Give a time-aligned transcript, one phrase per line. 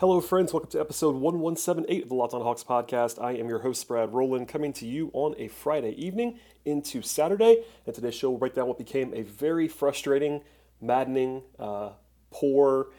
[0.00, 0.52] Hello, friends.
[0.52, 3.20] Welcome to episode 1178 of the Locked On Hawks podcast.
[3.20, 7.64] I am your host, Brad Rowland, coming to you on a Friday evening into Saturday.
[7.84, 10.42] And today's show will break down what became a very frustrating,
[10.80, 11.94] maddening, uh,
[12.30, 12.92] poor,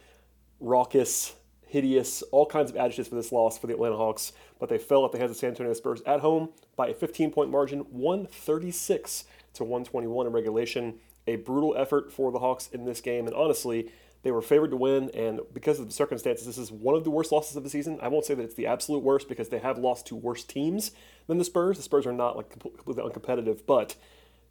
[0.60, 1.36] raucous,
[1.68, 4.34] hideous, all kinds of adjectives for this loss for the Atlanta Hawks.
[4.60, 7.32] But they fell at the hands of San Antonio Spurs at home by a 15
[7.32, 10.96] point margin, 136 to 121 in regulation.
[11.28, 13.26] A brutal effort for the Hawks in this game.
[13.26, 13.90] And honestly,
[14.22, 17.10] they were favored to win, and because of the circumstances, this is one of the
[17.10, 18.00] worst losses of the season.
[18.02, 20.92] I won't say that it's the absolute worst because they have lost to worse teams
[21.28, 21.78] than the Spurs.
[21.78, 23.96] The Spurs are not like completely uncompetitive, but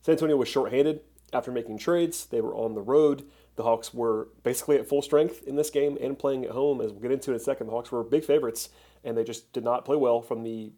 [0.00, 1.00] San Antonio was shorthanded
[1.32, 2.26] after making trades.
[2.26, 3.24] They were on the road.
[3.56, 6.80] The Hawks were basically at full strength in this game and playing at home.
[6.80, 8.70] As we'll get into in a second, the Hawks were big favorites,
[9.04, 10.72] and they just did not play well from the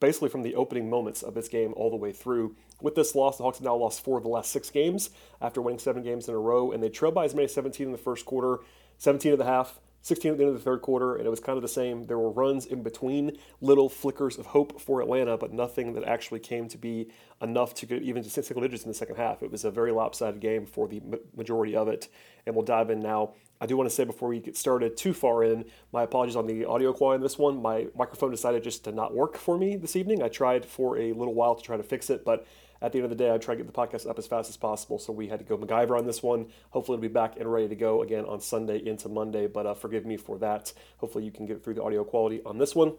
[0.00, 2.56] basically from the opening moments of this game all the way through.
[2.80, 5.62] With this loss, the Hawks have now lost four of the last six games after
[5.62, 7.92] winning seven games in a row, and they trailed by as many as 17 in
[7.92, 8.58] the first quarter,
[8.98, 11.40] 17 of the half, 16 at the end of the third quarter, and it was
[11.40, 12.04] kind of the same.
[12.04, 16.38] There were runs in between, little flickers of hope for Atlanta, but nothing that actually
[16.38, 17.10] came to be
[17.42, 19.42] enough to get even to single digits in the second half.
[19.42, 21.02] It was a very lopsided game for the
[21.36, 22.08] majority of it,
[22.46, 23.34] and we'll dive in now.
[23.60, 26.46] I do want to say before we get started too far in, my apologies on
[26.46, 27.62] the audio quality on this one.
[27.62, 30.22] My microphone decided just to not work for me this evening.
[30.22, 32.46] I tried for a little while to try to fix it, but
[32.82, 34.50] at the end of the day, I try to get the podcast up as fast
[34.50, 34.98] as possible.
[34.98, 36.46] So we had to go MacGyver on this one.
[36.70, 39.46] Hopefully, it'll be back and ready to go again on Sunday into Monday.
[39.46, 40.74] But uh, forgive me for that.
[40.98, 42.92] Hopefully, you can get through the audio quality on this one.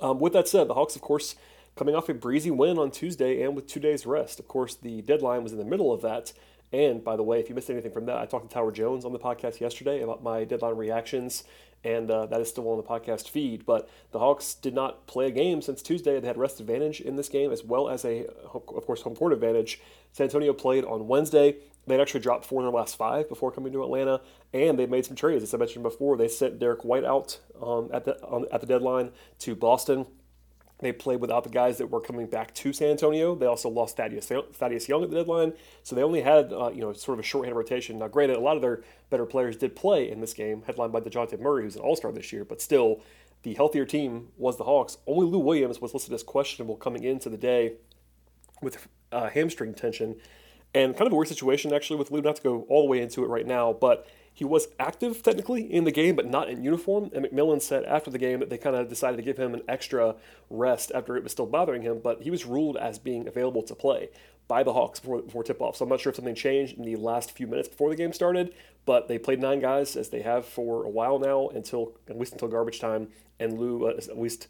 [0.00, 1.36] Um, with that said, the Hawks, of course,
[1.76, 4.40] coming off a breezy win on Tuesday and with two days rest.
[4.40, 6.32] Of course, the deadline was in the middle of that.
[6.72, 9.04] And by the way, if you missed anything from that, I talked to Tyler Jones
[9.04, 11.44] on the podcast yesterday about my deadline reactions
[11.84, 13.64] and uh, that is still on the podcast feed.
[13.64, 16.18] But the Hawks did not play a game since Tuesday.
[16.18, 19.32] They had rest advantage in this game as well as a, of course, home court
[19.32, 19.80] advantage.
[20.12, 21.56] San Antonio played on Wednesday.
[21.86, 24.20] They'd actually dropped four in their last five before coming to Atlanta,
[24.52, 25.42] and they made some trades.
[25.42, 28.66] As I mentioned before, they sent Derrick White out um, at the um, at the
[28.66, 29.10] deadline
[29.40, 30.06] to Boston.
[30.80, 33.34] They played without the guys that were coming back to San Antonio.
[33.34, 36.80] They also lost Thaddeus, Thaddeus Young at the deadline, so they only had uh, you
[36.80, 37.98] know sort of a shorthand rotation.
[37.98, 41.00] Now, granted, a lot of their better players did play in this game, headlined by
[41.00, 43.00] Dejounte Murray, who's an All Star this year, but still,
[43.42, 44.98] the healthier team was the Hawks.
[45.06, 47.74] Only Lou Williams was listed as questionable coming into the day
[48.62, 50.14] with uh, hamstring tension,
[50.74, 52.22] and kind of a weird situation actually with Lou.
[52.22, 54.06] Not to go all the way into it right now, but
[54.38, 57.10] he was active technically in the game, but not in uniform.
[57.12, 59.62] And McMillan said after the game that they kind of decided to give him an
[59.66, 60.14] extra
[60.48, 63.74] rest after it was still bothering him, but he was ruled as being available to
[63.74, 64.10] play
[64.46, 65.74] by the Hawks before, before tip off.
[65.74, 68.12] So I'm not sure if something changed in the last few minutes before the game
[68.12, 68.54] started,
[68.86, 72.34] but they played nine guys as they have for a while now until at least
[72.34, 73.08] until garbage time.
[73.40, 74.46] And Lou, uh, at least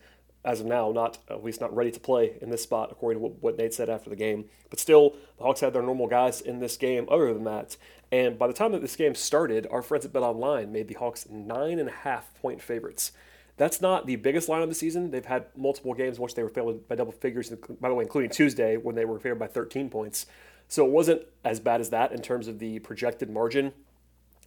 [0.49, 3.21] as of now, not uh, at least not ready to play in this spot, according
[3.21, 4.47] to what, what Nate said after the game.
[4.71, 7.07] But still, the Hawks had their normal guys in this game.
[7.11, 7.77] Other than that,
[8.11, 10.95] and by the time that this game started, our friends at Bet Online made the
[10.95, 13.13] Hawks nine and a half point favorites.
[13.59, 15.11] That's not the biggest line of the season.
[15.11, 18.05] They've had multiple games in which they were favored by double figures, by the way,
[18.05, 20.27] including Tuesday when they were favored by 13 points.
[20.69, 23.73] So it wasn't as bad as that in terms of the projected margin.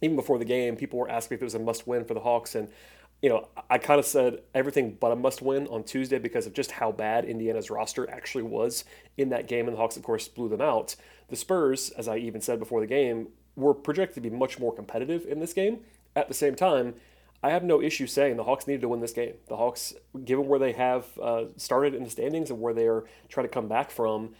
[0.00, 2.20] Even before the game, people were asking if it was a must win for the
[2.20, 2.56] Hawks.
[2.56, 2.68] And
[3.22, 6.52] you know, I kind of said everything but a must win on Tuesday because of
[6.52, 8.84] just how bad Indiana's roster actually was
[9.16, 9.68] in that game.
[9.68, 10.96] And the Hawks, of course, blew them out.
[11.28, 14.74] The Spurs, as I even said before the game, were projected to be much more
[14.74, 15.80] competitive in this game.
[16.16, 16.94] At the same time,
[17.44, 19.34] I have no issue saying the Hawks needed to win this game.
[19.48, 19.94] The Hawks,
[20.24, 23.52] given where they have uh, started in the standings and where they are trying to
[23.52, 24.34] come back from,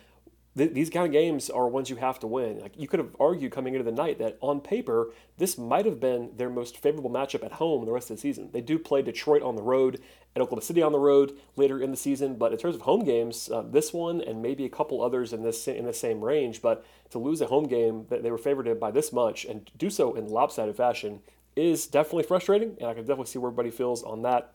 [0.57, 2.61] th- these kind of games are ones you have to win.
[2.61, 6.01] Like you could have argued coming into the night that on paper this might have
[6.01, 8.51] been their most favorable matchup at home the rest of the season.
[8.53, 10.01] They do play Detroit on the road
[10.35, 13.05] and Oklahoma City on the road later in the season, but in terms of home
[13.05, 16.63] games, uh, this one and maybe a couple others in this in the same range,
[16.63, 19.91] but to lose a home game that they were favored by this much and do
[19.91, 21.21] so in lopsided fashion
[21.55, 24.55] is definitely frustrating, and I can definitely see where everybody feels on that.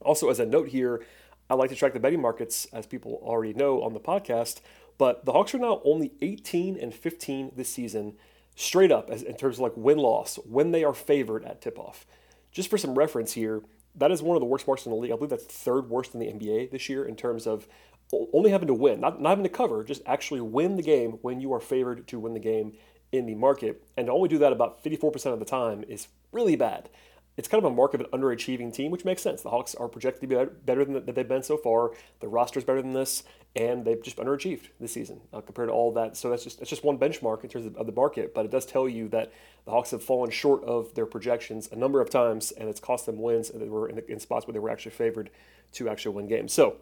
[0.00, 1.04] Also, as a note here,
[1.50, 4.60] I like to track the betting markets, as people already know on the podcast.
[5.00, 8.16] But the Hawks are now only 18 and 15 this season,
[8.54, 11.78] straight up as, in terms of like win loss when they are favored at tip
[11.78, 12.04] off.
[12.52, 13.62] Just for some reference here,
[13.94, 15.10] that is one of the worst marks in the league.
[15.10, 17.66] I believe that's third worst in the NBA this year in terms of
[18.34, 21.40] only having to win, not, not having to cover, just actually win the game when
[21.40, 22.74] you are favored to win the game
[23.10, 23.82] in the market.
[23.96, 26.90] And to only do that about 54% of the time is really bad
[27.36, 29.42] it's kind of a mark of an underachieving team, which makes sense.
[29.42, 31.92] The Hawks are projected to be better than that they've been so far.
[32.20, 33.22] The roster is better than this,
[33.56, 36.16] and they've just underachieved this season uh, compared to all that.
[36.16, 38.66] So that's just that's just one benchmark in terms of, the market, but it does
[38.66, 39.32] tell you that
[39.64, 43.06] the Hawks have fallen short of their projections a number of times, and it's cost
[43.06, 45.30] them wins, and they were in, in spots where they were actually favored
[45.72, 46.52] to actually win games.
[46.52, 46.76] So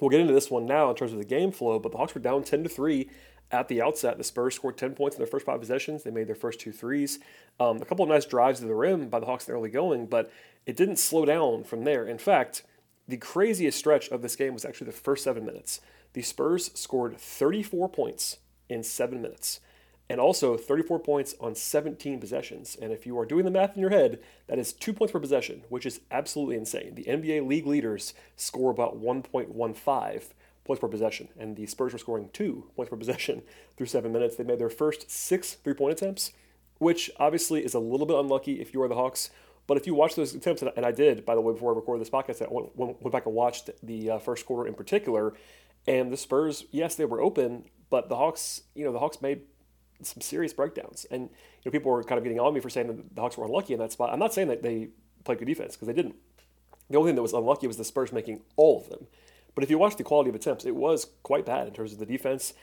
[0.00, 2.14] we'll get into this one now in terms of the game flow, but the Hawks
[2.14, 3.08] were down ten to three
[3.52, 4.18] at the outset.
[4.18, 6.02] The Spurs scored 10 points in their first five possessions.
[6.02, 7.18] They made their first two threes.
[7.58, 9.70] Um, a couple of nice drives to the rim by the Hawks in the early
[9.70, 10.30] going, but
[10.66, 12.06] it didn't slow down from there.
[12.06, 12.62] In fact,
[13.08, 15.80] the craziest stretch of this game was actually the first seven minutes.
[16.12, 18.38] The Spurs scored 34 points
[18.68, 19.60] in seven minutes
[20.08, 22.76] and also 34 points on 17 possessions.
[22.82, 24.18] And if you are doing the math in your head,
[24.48, 26.96] that is two points per possession, which is absolutely insane.
[26.96, 30.24] The NBA league leaders score about 1.15
[30.70, 33.42] points per possession, and the Spurs were scoring two points per possession
[33.76, 34.36] through seven minutes.
[34.36, 36.32] They made their first six three point attempts,
[36.78, 39.30] which obviously is a little bit unlucky if you are the Hawks.
[39.66, 42.00] But if you watch those attempts, and I did, by the way, before I recorded
[42.00, 45.34] this podcast, I went, went back and watched the uh, first quarter in particular,
[45.88, 49.42] and the Spurs, yes, they were open, but the Hawks, you know, the Hawks made
[50.02, 51.04] some serious breakdowns.
[51.10, 51.28] And you
[51.66, 53.72] know, people were kind of getting on me for saying that the Hawks were unlucky
[53.72, 54.10] in that spot.
[54.12, 54.88] I'm not saying that they
[55.24, 56.14] played good defense because they didn't.
[56.88, 59.06] The only thing that was unlucky was the Spurs making all of them.
[59.54, 61.98] But if you watch the quality of attempts, it was quite bad in terms of
[61.98, 62.54] the defense.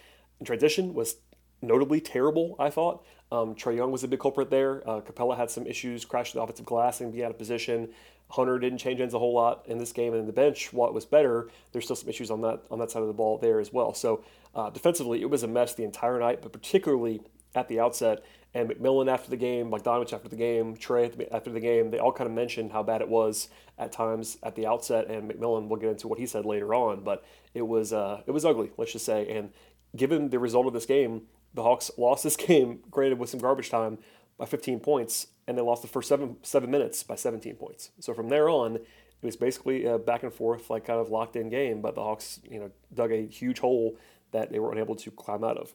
[0.43, 1.15] Transition was
[1.61, 3.05] notably terrible, I thought.
[3.31, 4.87] Um, Trae Young was a big culprit there.
[4.87, 7.89] Uh, Capela had some issues, crashed the offensive glass and be out of position.
[8.29, 10.93] Hunter didn't change ends a whole lot in this game, and the bench, while it
[10.93, 13.59] was better, there's still some issues on that on that side of the ball there
[13.59, 13.93] as well.
[13.93, 14.23] So
[14.53, 17.21] uh, defensively, it was a mess the entire night, but particularly
[17.55, 18.23] at the outset.
[18.53, 22.11] And McMillan after the game, Bogdanovich after the game, Trae after the game, they all
[22.11, 25.07] kind of mentioned how bad it was at times at the outset.
[25.07, 27.23] And McMillan, we'll get into what he said later on, but
[27.53, 29.27] it was uh, it was ugly, let's just say.
[29.29, 29.51] And
[29.95, 31.23] given the result of this game,
[31.53, 33.99] the Hawks lost this game, granted with some garbage time,
[34.37, 37.91] by 15 points, and they lost the first seven seven minutes by 17 points.
[37.99, 41.35] So from there on, it was basically a back and forth, like kind of locked
[41.35, 41.81] in game.
[41.81, 43.97] But the Hawks, you know, dug a huge hole
[44.31, 45.73] that they were unable to climb out of.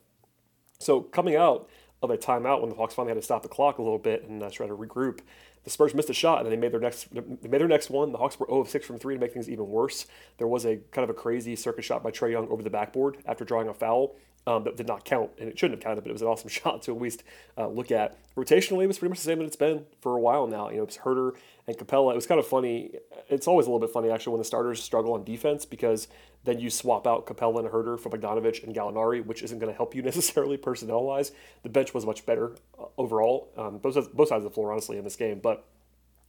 [0.83, 1.69] So coming out
[2.03, 4.25] of a timeout when the Hawks finally had to stop the clock a little bit
[4.25, 5.21] and uh, try to regroup,
[5.65, 8.11] the Spurs missed a shot and they made their next they made their next one.
[8.11, 10.07] The Hawks were 0 of 6 from three to make things even worse.
[10.39, 13.19] There was a kind of a crazy circus shot by Trae Young over the backboard
[13.27, 16.11] after drawing a foul um, that did not count, and it shouldn't have counted, but
[16.11, 17.23] it was an awesome shot to at least
[17.57, 18.19] uh, look at.
[18.37, 20.71] Rotationally, it was pretty much the same that it's been for a while now.
[20.71, 21.33] You know, it's Huerter
[21.67, 22.13] and Capela.
[22.13, 22.93] It was kind of funny.
[23.29, 26.09] It's always a little bit funny, actually, when the starters struggle on defense because
[26.45, 29.77] then you swap out Capela and Huerter for Bogdanovich and Gallinari, which isn't going to
[29.77, 31.33] help you necessarily personnel-wise.
[31.63, 34.99] The bench was much better uh, overall, um, both, both sides of the floor, honestly,
[34.99, 35.65] in this game, but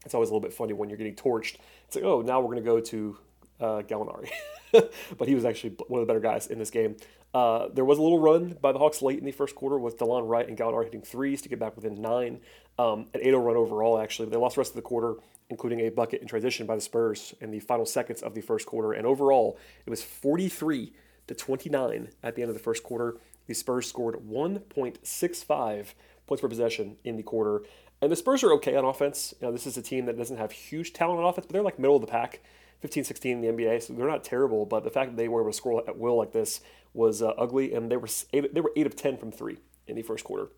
[0.06, 1.56] it's always a little bit funny when you're getting torched.
[1.88, 3.18] It's like, oh, now we're going to go to
[3.60, 4.30] uh, Gallinari.
[5.18, 6.95] but he was actually one of the better guys in this game.
[7.34, 9.98] Uh, there was a little run by the Hawks late in the first quarter with
[9.98, 12.40] Delon Wright and Gallinari hitting threes to get back within nine.
[12.78, 14.26] Um, an 8 0 run overall, actually.
[14.26, 15.16] But They lost the rest of the quarter,
[15.50, 18.68] including a bucket in transition by the Spurs in the final seconds of the first
[18.68, 18.94] quarter.
[18.94, 20.94] And overall, it was 43
[21.28, 23.18] to 29 at the end of the first quarter.
[23.48, 25.94] The Spurs scored 1.65
[26.28, 27.64] points per possession in the quarter.
[28.02, 29.34] And the Spurs are okay on offense.
[29.40, 31.64] You know, this is a team that doesn't have huge talent on offense, but they're
[31.64, 32.42] like middle of the pack.
[32.82, 34.66] 15 16 in the NBA, so they're not terrible.
[34.66, 36.60] But the fact that they were able to score at will like this
[36.94, 39.57] was uh, ugly, and they were eight, they were eight of 10 from three
[39.88, 40.50] in the first quarter.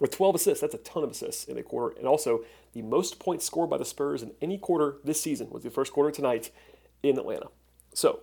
[0.00, 3.18] With 12 assists, that's a ton of assists in a quarter, and also the most
[3.18, 6.50] points scored by the Spurs in any quarter this season was the first quarter tonight
[7.02, 7.46] in Atlanta.
[7.94, 8.20] So,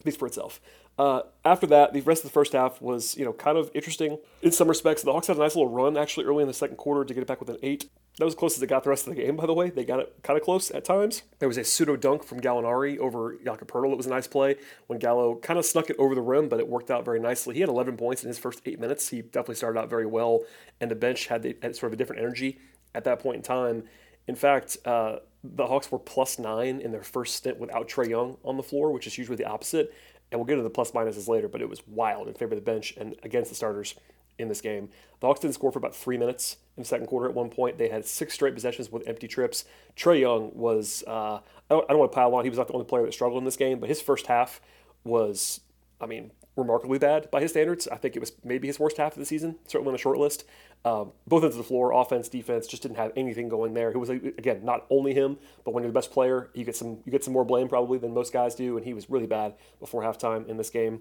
[0.00, 0.60] speaks for itself.
[0.98, 4.18] Uh, after that, the rest of the first half was, you know, kind of interesting
[4.40, 5.02] in some respects.
[5.02, 7.20] The Hawks had a nice little run actually early in the second quarter to get
[7.20, 7.90] it back with an eight.
[8.18, 9.68] That was close as they got the rest of the game, by the way.
[9.68, 11.22] They got it kind of close at times.
[11.38, 13.92] There was a pseudo dunk from Gallinari over Jakob Poeltl.
[13.92, 14.56] It was a nice play
[14.86, 17.54] when Gallo kind of snuck it over the rim, but it worked out very nicely.
[17.54, 19.10] He had 11 points in his first eight minutes.
[19.10, 20.44] He definitely started out very well,
[20.80, 22.58] and the bench had, the, had sort of a different energy
[22.94, 23.84] at that point in time.
[24.26, 28.38] In fact, uh, the Hawks were plus nine in their first stint without Trae Young
[28.44, 29.92] on the floor, which is usually the opposite
[30.30, 32.58] and we'll get into the plus minuses later, but it was wild in favor of
[32.58, 33.94] the bench and against the starters
[34.38, 34.88] in this game.
[35.20, 37.28] The Hawks didn't score for about three minutes in the second quarter.
[37.28, 39.64] At one point, they had six straight possessions with empty trips.
[39.96, 41.40] Trae Young was, uh, I,
[41.70, 43.38] don't, I don't want to pile on, he was not the only player that struggled
[43.38, 44.60] in this game, but his first half
[45.04, 45.60] was,
[46.00, 47.86] I mean, remarkably bad by his standards.
[47.88, 50.18] I think it was maybe his worst half of the season, certainly on the short
[50.18, 50.44] list.
[50.84, 53.90] Um, both ends of the floor, offense, defense, just didn't have anything going there.
[53.90, 56.98] It was again not only him, but when you're the best player, you get some
[57.04, 59.54] you get some more blame probably than most guys do, and he was really bad
[59.80, 61.00] before halftime in this game.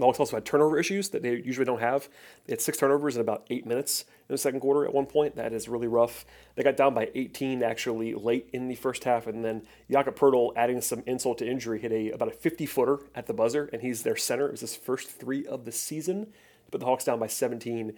[0.00, 2.08] The Hawks also had turnover issues that they usually don't have.
[2.46, 5.36] They had six turnovers in about eight minutes in the second quarter at one point.
[5.36, 6.24] That is really rough.
[6.54, 10.54] They got down by 18 actually late in the first half, and then Jakob Poeltl,
[10.56, 13.82] adding some insult to injury, hit a about a 50 footer at the buzzer, and
[13.82, 14.46] he's their center.
[14.46, 16.28] It was his first three of the season.
[16.70, 17.92] But the Hawks down by 17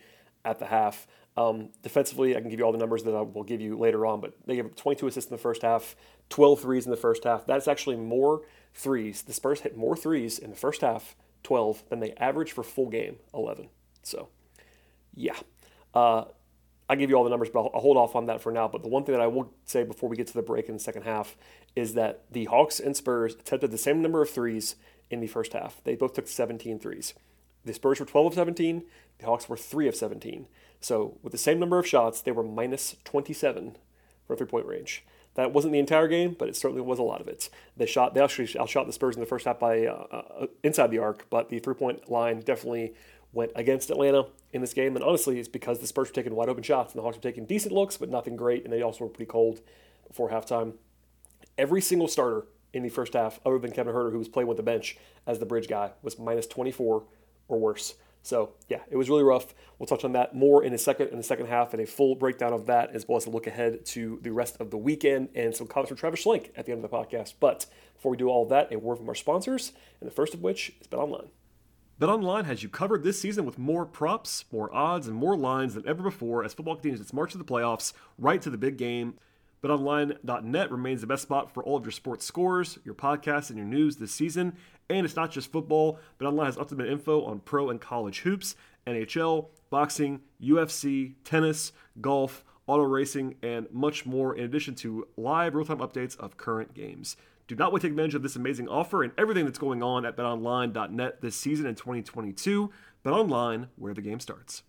[0.44, 1.06] at the half.
[1.36, 4.06] Um, defensively, I can give you all the numbers that I will give you later
[4.06, 5.94] on, but they gave 22 assists in the first half,
[6.30, 7.46] 12 threes in the first half.
[7.46, 8.42] That's actually more
[8.74, 9.22] threes.
[9.22, 12.88] The Spurs hit more threes in the first half 12, then they average for full
[12.88, 13.68] game 11.
[14.02, 14.28] So,
[15.14, 15.36] yeah.
[15.94, 16.24] Uh,
[16.88, 18.68] I give you all the numbers, but I'll, hold off on that for now.
[18.68, 20.74] But the one thing that I will say before we get to the break in
[20.74, 21.36] the second half
[21.74, 24.76] is that the Hawks and Spurs attempted the same number of threes
[25.10, 25.82] in the first half.
[25.84, 27.14] They both took 17 threes.
[27.64, 28.82] The Spurs were 12 of 17,
[29.18, 30.48] the Hawks were 3 of 17.
[30.80, 33.76] So, with the same number of shots, they were minus 27
[34.26, 35.04] for three point range.
[35.34, 37.48] That wasn't the entire game, but it certainly was a lot of it.
[37.76, 38.14] They shot.
[38.14, 41.26] They actually outshot the Spurs in the first half by uh, uh, inside the arc,
[41.30, 42.94] but the three point line definitely
[43.32, 44.94] went against Atlanta in this game.
[44.94, 47.22] And honestly, it's because the Spurs were taking wide open shots and the Hawks were
[47.22, 48.64] taking decent looks, but nothing great.
[48.64, 49.60] And they also were pretty cold
[50.06, 50.74] before halftime.
[51.56, 54.56] Every single starter in the first half, other than Kevin Huerter, who was playing with
[54.56, 54.96] the bench
[55.26, 57.04] as the bridge guy, was minus 24
[57.48, 57.94] or worse.
[58.22, 59.54] So yeah, it was really rough.
[59.78, 62.14] We'll touch on that more in a second in the second half and a full
[62.14, 65.28] breakdown of that, as well as a look ahead to the rest of the weekend
[65.34, 67.34] and some comments from Travis Schlenk at the end of the podcast.
[67.40, 70.42] But before we do all that, a word from our sponsors, and the first of
[70.42, 71.28] which is BetOnline.
[72.00, 75.86] BetOnline has you covered this season with more props, more odds, and more lines than
[75.86, 79.14] ever before as football continues its march to the playoffs, right to the big game.
[79.62, 83.66] BetOnline.net remains the best spot for all of your sports scores, your podcasts, and your
[83.66, 84.54] news this season.
[84.90, 89.46] And it's not just football, BetOnline has ultimate info on pro and college hoops, NHL,
[89.70, 95.78] boxing, UFC, tennis, golf, auto racing, and much more, in addition to live real time
[95.78, 97.16] updates of current games.
[97.46, 100.04] Do not wait to take advantage of this amazing offer and everything that's going on
[100.04, 102.70] at betonline.net this season in 2022.
[103.04, 104.62] BetOnline, where the game starts.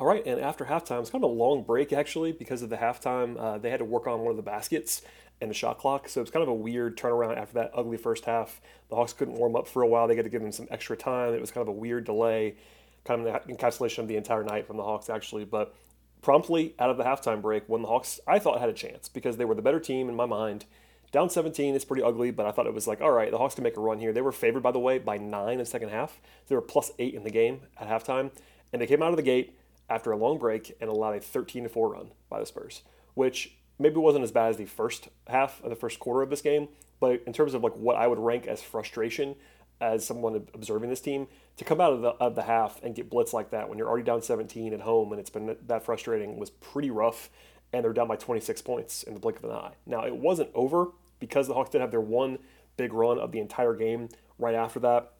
[0.00, 2.78] All right, and after halftime, it's kind of a long break actually because of the
[2.78, 3.38] halftime.
[3.38, 5.02] Uh, they had to work on one of the baskets
[5.42, 8.24] and the shot clock, so it's kind of a weird turnaround after that ugly first
[8.24, 8.62] half.
[8.88, 10.96] The Hawks couldn't warm up for a while; they had to give them some extra
[10.96, 11.34] time.
[11.34, 12.56] It was kind of a weird delay,
[13.04, 15.44] kind of an encapsulation of the entire night from the Hawks actually.
[15.44, 15.74] But
[16.22, 19.36] promptly out of the halftime break, when the Hawks I thought had a chance because
[19.36, 20.64] they were the better team in my mind.
[21.12, 23.56] Down 17 is pretty ugly, but I thought it was like, all right, the Hawks
[23.56, 24.12] can make a run here.
[24.12, 26.20] They were favored, by the way, by nine in the second half.
[26.46, 28.30] They were plus eight in the game at halftime,
[28.72, 29.56] and they came out of the gate
[29.90, 32.82] after a long break and allowed a 13 4 run by the Spurs,
[33.14, 36.40] which maybe wasn't as bad as the first half of the first quarter of this
[36.40, 36.68] game,
[37.00, 39.34] but in terms of like what I would rank as frustration
[39.80, 43.10] as someone observing this team, to come out of the, of the half and get
[43.10, 46.38] blitz like that when you're already down 17 at home and it's been that frustrating
[46.38, 47.30] was pretty rough.
[47.72, 49.74] And they're down by 26 points in the blink of an eye.
[49.86, 50.88] Now, it wasn't over
[51.20, 52.40] because the Hawks did have their one
[52.76, 54.08] big run of the entire game
[54.40, 55.12] right after that.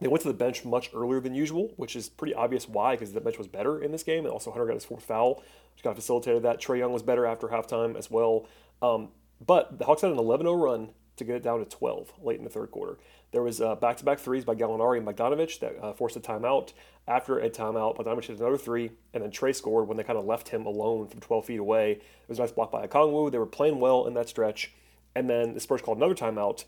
[0.00, 3.12] They went to the bench much earlier than usual, which is pretty obvious why, because
[3.12, 4.24] the bench was better in this game.
[4.24, 5.42] And also, Hunter got his fourth foul,
[5.74, 6.60] which kind of facilitated that.
[6.60, 8.46] Trae Young was better after halftime as well.
[8.80, 9.08] Um,
[9.44, 12.38] but the Hawks had an 11 0 run to get it down to 12 late
[12.38, 12.98] in the third quarter.
[13.32, 16.72] There was back to back threes by Gallinari and Bogdanovich that uh, forced a timeout.
[17.06, 20.24] After a timeout, Bogdanovich hit another three, and then Trae scored when they kind of
[20.24, 21.92] left him alone from 12 feet away.
[21.92, 23.30] It was a nice block by Okongwu.
[23.30, 24.72] They were playing well in that stretch.
[25.14, 26.64] And then the Spurs called another timeout.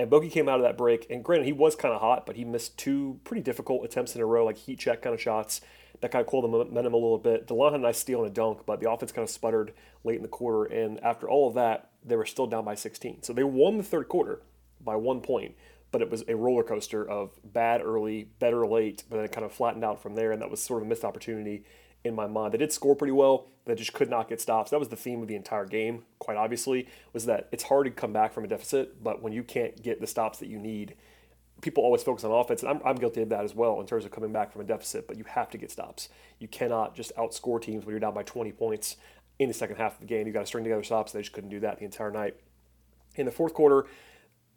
[0.00, 2.36] And Bogey came out of that break, and granted, he was kind of hot, but
[2.36, 5.60] he missed two pretty difficult attempts in a row, like heat check kind of shots.
[6.00, 7.46] That kind of cooled the momentum a little bit.
[7.46, 10.16] Delon had a nice steal and a dunk, but the offense kind of sputtered late
[10.16, 10.64] in the quarter.
[10.72, 13.24] And after all of that, they were still down by 16.
[13.24, 14.40] So they won the third quarter
[14.80, 15.54] by one point,
[15.92, 19.44] but it was a roller coaster of bad early, better late, but then it kind
[19.44, 20.32] of flattened out from there.
[20.32, 21.62] And that was sort of a missed opportunity
[22.04, 22.54] in my mind.
[22.54, 24.70] They did score pretty well, they just could not get stops.
[24.70, 27.90] That was the theme of the entire game, quite obviously, was that it's hard to
[27.90, 30.94] come back from a deficit, but when you can't get the stops that you need,
[31.60, 34.04] people always focus on offense, and I'm, I'm guilty of that as well in terms
[34.04, 36.08] of coming back from a deficit, but you have to get stops.
[36.38, 38.96] You cannot just outscore teams when you're down by 20 points
[39.38, 40.26] in the second half of the game.
[40.26, 41.12] You've got to string together stops.
[41.12, 42.36] They just couldn't do that the entire night.
[43.16, 43.86] In the fourth quarter,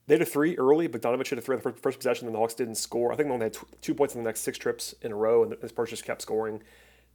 [0.08, 0.88] they had a three early.
[0.88, 3.12] Bogdanovich had a three on the first, first possession, and the Hawks didn't score.
[3.12, 5.44] I think they only had two points in the next six trips in a row,
[5.44, 6.62] and this person just kept scoring.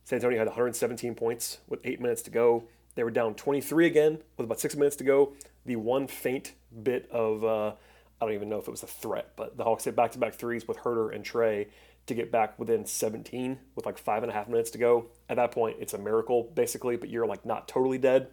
[0.09, 2.65] San Antonio had 117 points with eight minutes to go.
[2.95, 5.35] They were down 23 again with about six minutes to go.
[5.67, 7.73] The one faint bit of, uh,
[8.19, 10.19] I don't even know if it was a threat, but the Hawks hit back to
[10.19, 11.67] back threes with Huerter and Trae
[12.07, 15.09] to get back within 17 with like five and a half minutes to go.
[15.29, 18.29] At that point, it's a miracle, basically, but you're like not totally dead.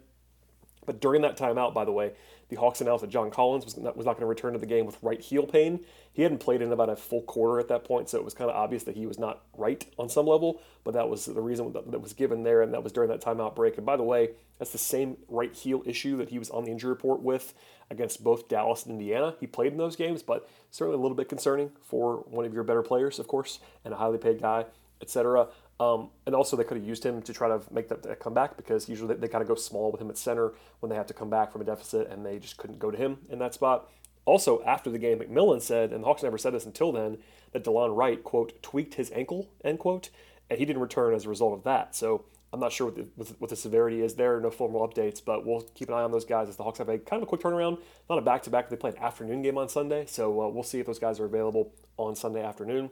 [0.85, 2.13] But during that timeout, by the way,
[2.49, 4.65] the Hawks announced that John Collins was not, was not going to return to the
[4.65, 5.79] game with right heel pain.
[6.13, 8.49] He hadn't played in about a full quarter at that point, so it was kind
[8.49, 10.61] of obvious that he was not right on some level.
[10.83, 13.55] But that was the reason that was given there, and that was during that timeout
[13.55, 13.77] break.
[13.77, 16.71] And by the way, that's the same right heel issue that he was on the
[16.71, 17.53] injury report with
[17.89, 19.35] against both Dallas and Indiana.
[19.39, 22.63] He played in those games, but certainly a little bit concerning for one of your
[22.63, 24.65] better players, of course, and a highly paid guy,
[25.01, 25.47] etc.
[25.79, 28.87] Um, and also, they could have used him to try to make that, comeback because
[28.87, 31.13] usually they, they kind of go small with him at center when they have to
[31.13, 33.89] come back from a deficit, and they just couldn't go to him in that spot.
[34.23, 37.17] Also, after the game, McMillan said, and the Hawks never said this until then,
[37.51, 40.09] that Delon Wright, quote, tweaked his ankle, end quote,
[40.49, 41.95] and he didn't return as a result of that.
[41.95, 45.45] So I'm not sure what the, what the severity is there, no formal updates, but
[45.45, 47.29] we'll keep an eye on those guys as the Hawks have a kind of a
[47.29, 47.79] quick turnaround.
[48.09, 50.63] Not a back to back, they play an afternoon game on Sunday, so uh, we'll
[50.63, 52.89] see if those guys are available on Sunday afternoon.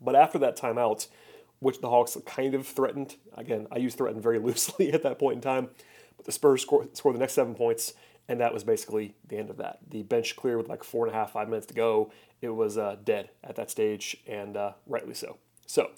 [0.00, 1.06] But after that timeout,
[1.60, 5.36] which the Hawks kind of threatened, again, I use threatened very loosely at that point
[5.36, 5.68] in time,
[6.16, 7.94] but the Spurs scored, scored the next seven points,
[8.28, 9.78] and that was basically the end of that.
[9.88, 12.12] The bench cleared with like four and a half, five minutes to go.
[12.40, 15.38] It was uh, dead at that stage, and uh, rightly so.
[15.66, 15.90] So,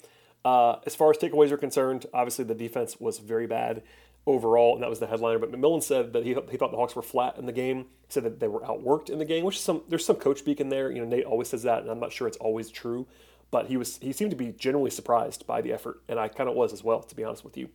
[0.45, 3.83] uh, as far as takeaways are concerned, obviously the defense was very bad
[4.25, 5.39] overall, and that was the headliner.
[5.39, 7.87] But McMillan said that he, he thought the Hawks were flat in the game.
[8.09, 10.59] Said that they were outworked in the game, which is some there's some coach speak
[10.59, 10.91] in there.
[10.91, 13.07] You know, Nate always says that, and I'm not sure it's always true.
[13.53, 16.49] But he was he seemed to be genuinely surprised by the effort, and I kind
[16.49, 17.69] of was as well, to be honest with you.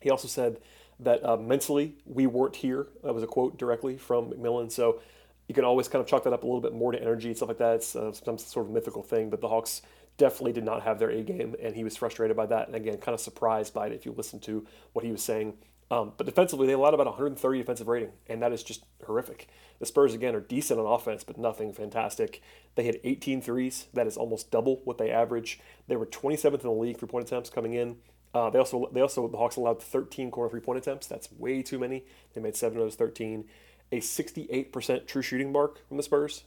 [0.00, 0.58] He also said
[0.98, 2.88] that uh, mentally we weren't here.
[3.04, 4.72] That was a quote directly from McMillan.
[4.72, 5.00] So
[5.46, 7.36] you can always kind of chalk that up a little bit more to energy and
[7.36, 7.76] stuff like that.
[7.76, 9.82] It's uh, sometimes sort of mythical thing, but the Hawks
[10.16, 12.66] definitely did not have their A game, and he was frustrated by that.
[12.66, 15.54] And again, kind of surprised by it if you listen to what he was saying.
[15.90, 19.48] Um, but defensively, they allowed about 130 defensive rating, and that is just horrific.
[19.78, 22.42] The Spurs, again, are decent on offense, but nothing fantastic.
[22.74, 23.86] They had 18 threes.
[23.94, 25.60] That is almost double what they average.
[25.86, 27.96] They were 27th in the league for point attempts coming in.
[28.34, 31.06] Uh, they also, they also, the Hawks allowed 13 corner three point attempts.
[31.06, 32.04] That's way too many.
[32.34, 33.44] They made seven of those 13.
[33.92, 36.42] A 68% true shooting mark from the Spurs.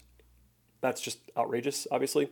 [0.82, 2.30] That's just outrageous, obviously.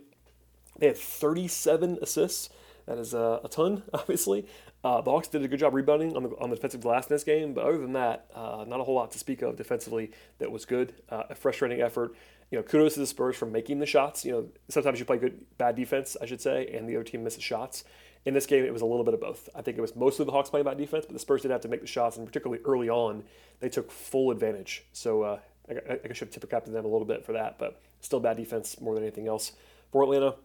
[0.77, 2.49] They had 37 assists.
[2.87, 4.45] That is uh, a ton, obviously.
[4.83, 7.13] Uh, the Hawks did a good job rebounding on the, on the defensive glass in
[7.13, 10.11] this game, but other than that, uh, not a whole lot to speak of defensively
[10.39, 10.93] that was good.
[11.09, 12.15] Uh, a frustrating effort.
[12.49, 14.23] You know, kudos to the Spurs for making the shots.
[14.23, 17.23] You know, sometimes you play good, bad defense, I should say, and the other team
[17.23, 17.83] misses shots.
[18.25, 19.49] In this game, it was a little bit of both.
[19.53, 21.61] I think it was mostly the Hawks playing bad defense, but the Spurs did have
[21.61, 23.23] to make the shots, and particularly early on,
[23.59, 24.85] they took full advantage.
[24.93, 25.39] So uh,
[25.69, 28.19] I, I should tip a cap to them a little bit for that, but still
[28.21, 29.51] bad defense more than anything else.
[29.91, 30.35] For Atlanta,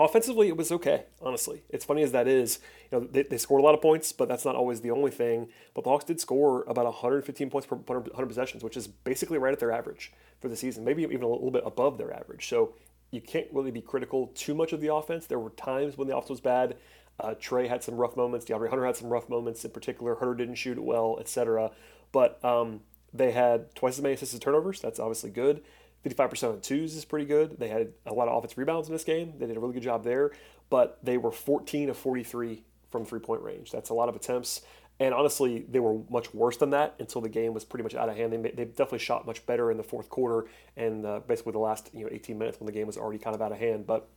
[0.00, 1.64] Offensively, it was okay, honestly.
[1.70, 4.28] It's funny as that is, you know, they, they, scored a lot of points, but
[4.28, 5.48] that's not always the only thing.
[5.74, 9.52] But the Hawks did score about 115 points per 100 possessions, which is basically right
[9.52, 12.48] at their average for the season, maybe even a little bit above their average.
[12.48, 12.74] So
[13.10, 15.26] you can't really be critical too much of the offense.
[15.26, 16.76] There were times when the offense was bad.
[17.18, 18.46] Uh, Trae had some rough moments.
[18.46, 20.14] DeAndre Hunter had some rough moments in particular.
[20.14, 21.72] Hunter didn't shoot well, etc.
[22.12, 24.80] But um, they had twice as many assists and turnovers.
[24.80, 25.62] That's obviously good.
[26.04, 27.58] 55% on twos is pretty good.
[27.58, 29.34] They had a lot of offensive rebounds in this game.
[29.38, 30.32] They did a really good job there,
[30.70, 33.70] but they were 14 of 43 from three point range.
[33.70, 34.62] That's a lot of attempts.
[35.00, 38.08] And honestly, they were much worse than that until the game was pretty much out
[38.08, 38.32] of hand.
[38.32, 41.90] They, they definitely shot much better in the fourth quarter and uh, basically the last
[41.92, 43.86] you know 18 minutes when the game was already kind of out of hand.
[43.86, 44.08] But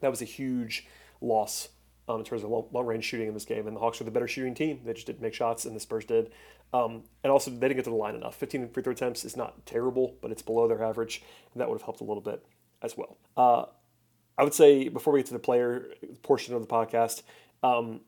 [0.00, 0.86] that was a huge
[1.20, 1.68] loss
[2.08, 3.66] um, in terms of long, long, range shooting in this game.
[3.66, 4.80] And the Hawks were the better shooting team.
[4.84, 6.30] They just didn't make shots, and the Spurs did.
[6.72, 8.36] Um, and also, they didn't get to the line enough.
[8.36, 11.76] 15 free throw attempts is not terrible, but it's below their average, and that would
[11.76, 12.44] have helped a little bit
[12.82, 13.16] as well.
[13.36, 13.66] Uh,
[14.36, 15.86] I would say before we get to the player
[16.22, 17.22] portion of the podcast,
[17.62, 18.00] um,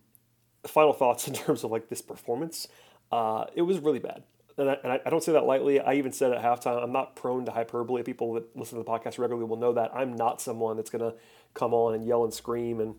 [0.66, 2.68] final thoughts in terms of like this performance.
[3.11, 4.24] Uh, it was really bad.
[4.59, 5.80] And, I, and I, don't say that lightly.
[5.80, 8.02] I even said at halftime, I'm not prone to hyperbole.
[8.02, 9.94] People that listen to the podcast regularly will know that.
[9.94, 11.16] I'm not someone that's going to
[11.52, 12.94] come on and yell and scream and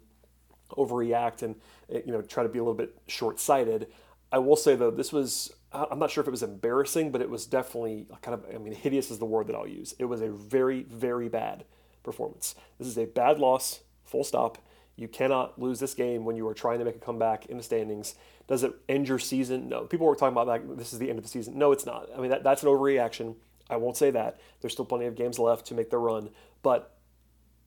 [0.72, 1.56] overreact and
[1.92, 3.88] eh, you know try to be a little bit short-sighted.
[4.32, 7.30] I will say though, this was I'm not sure if it was embarrassing, but it
[7.30, 9.94] was definitely kind of I mean hideous is the word that I'll use.
[10.00, 11.66] It was a very very bad
[12.04, 12.56] performance.
[12.78, 13.82] This is a bad loss.
[14.06, 14.58] Full stop.
[14.96, 17.64] You cannot lose this game when you are trying to make a comeback in the
[17.64, 18.16] standings.
[18.48, 19.70] Does it end your season?
[19.70, 19.82] No.
[19.82, 21.58] People were talking about like this is the end of the season.
[21.58, 22.10] No, it's not.
[22.16, 23.36] I mean that, that's an overreaction.
[23.70, 24.40] I won't say that.
[24.62, 26.30] There's still plenty of games left to make the run,
[26.64, 26.97] but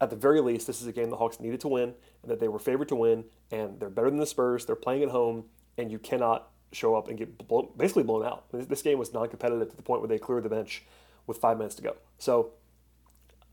[0.01, 2.41] at the very least, this is a game the Hawks needed to win and that
[2.41, 4.65] they were favored to win, and they're better than the Spurs.
[4.65, 5.45] They're playing at home,
[5.77, 8.45] and you cannot show up and get blown, basically blown out.
[8.53, 10.85] This game was non-competitive to the point where they cleared the bench
[11.27, 11.97] with five minutes to go.
[12.19, 12.53] So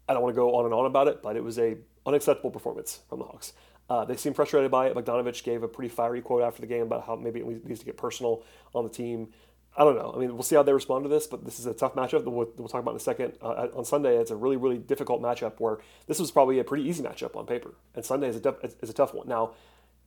[0.08, 2.52] I don't want to go on and on about it, but it was a unacceptable
[2.52, 3.54] performance from the Hawks.
[3.90, 4.96] Uh, they seemed frustrated by it.
[4.96, 7.86] Bogdanovich gave a pretty fiery quote after the game about how maybe it needs to
[7.86, 8.44] get personal
[8.76, 9.30] on the team.
[9.78, 10.12] I don't know.
[10.16, 12.24] I mean, we'll see how they respond to this, but this is a tough matchup
[12.24, 13.34] that we'll, we'll talk about in a second.
[13.40, 16.84] Uh, on Sunday, it's a really, really difficult matchup where this was probably a pretty
[16.84, 19.28] easy matchup on paper, and Sunday is a, is a tough one.
[19.28, 19.52] Now,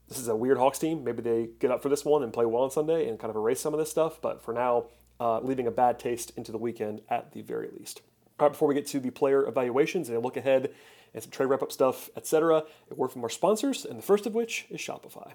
[0.09, 1.05] this is a weird Hawks team.
[1.05, 3.37] Maybe they get up for this one and play well on Sunday and kind of
[3.37, 4.87] erase some of this stuff, but for now,
[5.21, 8.03] uh, leaving a bad taste into the weekend at the very least.
[8.41, 10.73] All right, before we get to the player evaluations and a look ahead
[11.15, 14.27] and some trade wrap up stuff, etc., a word from our sponsors, and the first
[14.27, 15.35] of which is Shopify.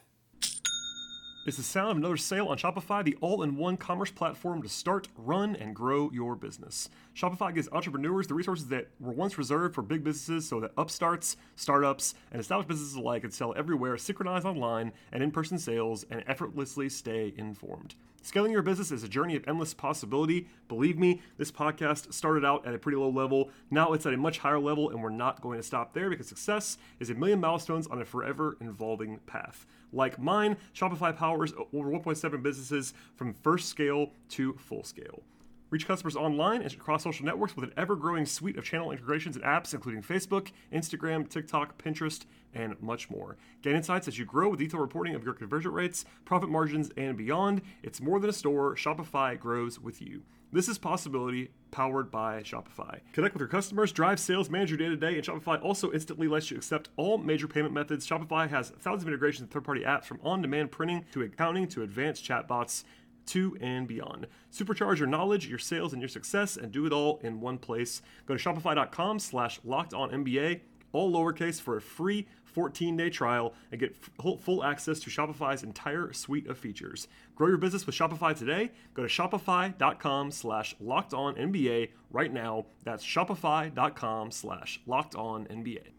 [1.46, 4.68] It's the sound of another sale on Shopify, the all in one commerce platform to
[4.68, 6.90] start, run, and grow your business.
[7.16, 11.38] Shopify gives entrepreneurs the resources that were once reserved for big businesses so that upstarts,
[11.56, 16.24] startups, and established businesses alike can sell everywhere, synchronize online and in person sales, and
[16.26, 17.94] effortlessly stay informed.
[18.26, 20.48] Scaling your business is a journey of endless possibility.
[20.68, 23.52] Believe me, this podcast started out at a pretty low level.
[23.70, 26.28] Now it's at a much higher level, and we're not going to stop there because
[26.28, 29.68] success is a million milestones on a forever evolving path.
[29.94, 35.22] Like mine, Shopify powers over 1.7 businesses from first scale to full scale.
[35.72, 39.36] Reach customers online and across social networks with an ever growing suite of channel integrations
[39.36, 43.38] and apps, including Facebook, Instagram, TikTok, Pinterest, and much more.
[43.62, 47.18] Gain insights as you grow with detailed reporting of your conversion rates, profit margins, and
[47.18, 47.62] beyond.
[47.82, 50.22] It's more than a store, Shopify grows with you.
[50.52, 53.02] This is possibility powered by Shopify.
[53.12, 56.30] Connect with your customers, drive sales, manage your day to day, and Shopify also instantly
[56.30, 58.08] lets you accept all major payment methods.
[58.08, 61.68] Shopify has thousands of integrations and third party apps from on demand printing to accounting
[61.68, 62.86] to advanced chatbots
[63.28, 64.28] to and beyond.
[64.52, 68.02] Supercharge your knowledge, your sales, and your success, and do it all in one place.
[68.26, 70.62] Go to shopify.com slash locked on NBA,
[70.92, 76.48] all lowercase, for a free 14-day trial and get full access to Shopify's entire suite
[76.48, 77.08] of features.
[77.36, 78.72] Grow your business with Shopify today.
[78.94, 82.66] Go to shopify.com slash locked on NBA right now.
[82.84, 85.92] That's shopify.com slash locked on NBA.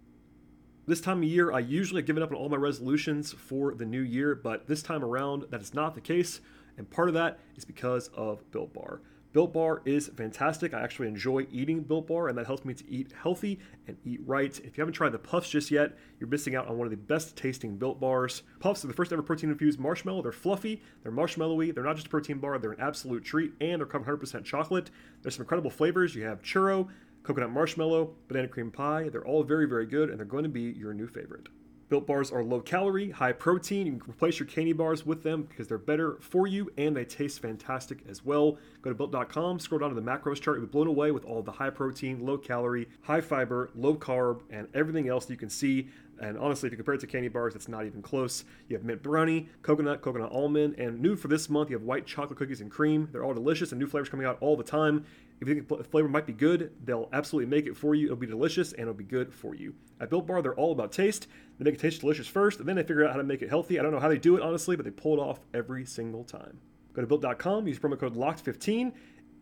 [0.88, 3.84] This time of year, I usually have given up on all my resolutions for the
[3.84, 6.40] new year, but this time around, that is not the case.
[6.78, 9.00] And part of that is because of Built Bar.
[9.36, 10.72] Built Bar is fantastic.
[10.72, 14.20] I actually enjoy eating Built Bar, and that helps me to eat healthy and eat
[14.24, 14.58] right.
[14.60, 16.96] If you haven't tried the Puffs just yet, you're missing out on one of the
[16.96, 18.44] best tasting Built Bars.
[18.60, 20.22] Puffs are the first ever protein infused marshmallow.
[20.22, 23.78] They're fluffy, they're marshmallowy, they're not just a protein bar, they're an absolute treat, and
[23.78, 24.90] they're covered 100% chocolate.
[25.20, 26.14] There's some incredible flavors.
[26.14, 26.88] You have churro,
[27.22, 29.10] coconut marshmallow, banana cream pie.
[29.10, 31.48] They're all very, very good, and they're going to be your new favorite.
[31.88, 33.86] Built bars are low calorie, high protein.
[33.86, 37.04] You can replace your candy bars with them because they're better for you and they
[37.04, 38.58] taste fantastic as well.
[38.82, 40.58] Go to built.com, scroll down to the macros chart.
[40.58, 44.40] You'll be blown away with all the high protein, low calorie, high fiber, low carb,
[44.50, 45.88] and everything else you can see.
[46.20, 48.44] And honestly, if you compare it to candy bars, it's not even close.
[48.68, 52.06] You have mint brownie, coconut, coconut almond, and new for this month, you have white
[52.06, 53.08] chocolate cookies and cream.
[53.12, 55.04] They're all delicious and new flavors coming out all the time.
[55.40, 58.06] If you think flavor might be good, they'll absolutely make it for you.
[58.06, 59.74] It'll be delicious and it'll be good for you.
[60.00, 61.28] At Built Bar, they're all about taste.
[61.58, 63.48] They make it taste delicious first, and then they figure out how to make it
[63.48, 63.78] healthy.
[63.78, 66.24] I don't know how they do it, honestly, but they pull it off every single
[66.24, 66.58] time.
[66.92, 68.92] Go to built.com, use promo code LOCKED15,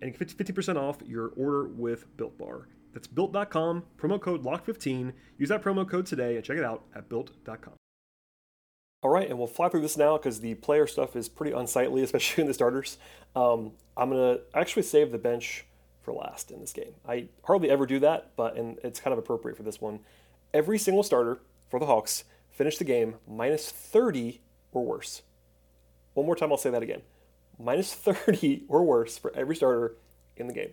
[0.03, 2.69] and get 50% off your order with Built Bar.
[2.93, 5.13] That's built.com, promo code LOCKED15.
[5.39, 7.75] Use that promo code today and check it out at built.com.
[9.03, 12.03] All right, and we'll fly through this now because the player stuff is pretty unsightly,
[12.05, 12.99] especially in the starters.
[13.37, 15.67] Um, I'm going to actually save the bench
[16.01, 16.95] for last in this game.
[17.07, 20.01] I hardly ever do that, but and it's kind of appropriate for this one.
[20.53, 24.41] Every single starter for the Hawks finished the game minus 30
[24.73, 25.23] or worse.
[26.15, 27.03] One more time, I'll say that again.
[27.59, 29.97] Minus 30 or worse for every starter
[30.37, 30.71] in the game.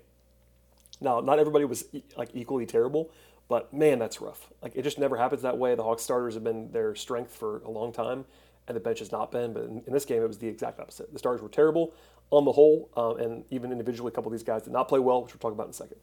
[0.99, 3.12] Now, not everybody was like equally terrible,
[3.47, 4.49] but man, that's rough.
[4.62, 5.75] Like it just never happens that way.
[5.75, 8.25] The Hawks starters have been their strength for a long time,
[8.67, 9.51] and the bench has not been.
[9.54, 11.12] But in, in this game, it was the exact opposite.
[11.12, 11.93] The starters were terrible
[12.30, 14.99] on the whole, um, and even individually, a couple of these guys did not play
[14.99, 15.97] well, which we'll talk about in a second.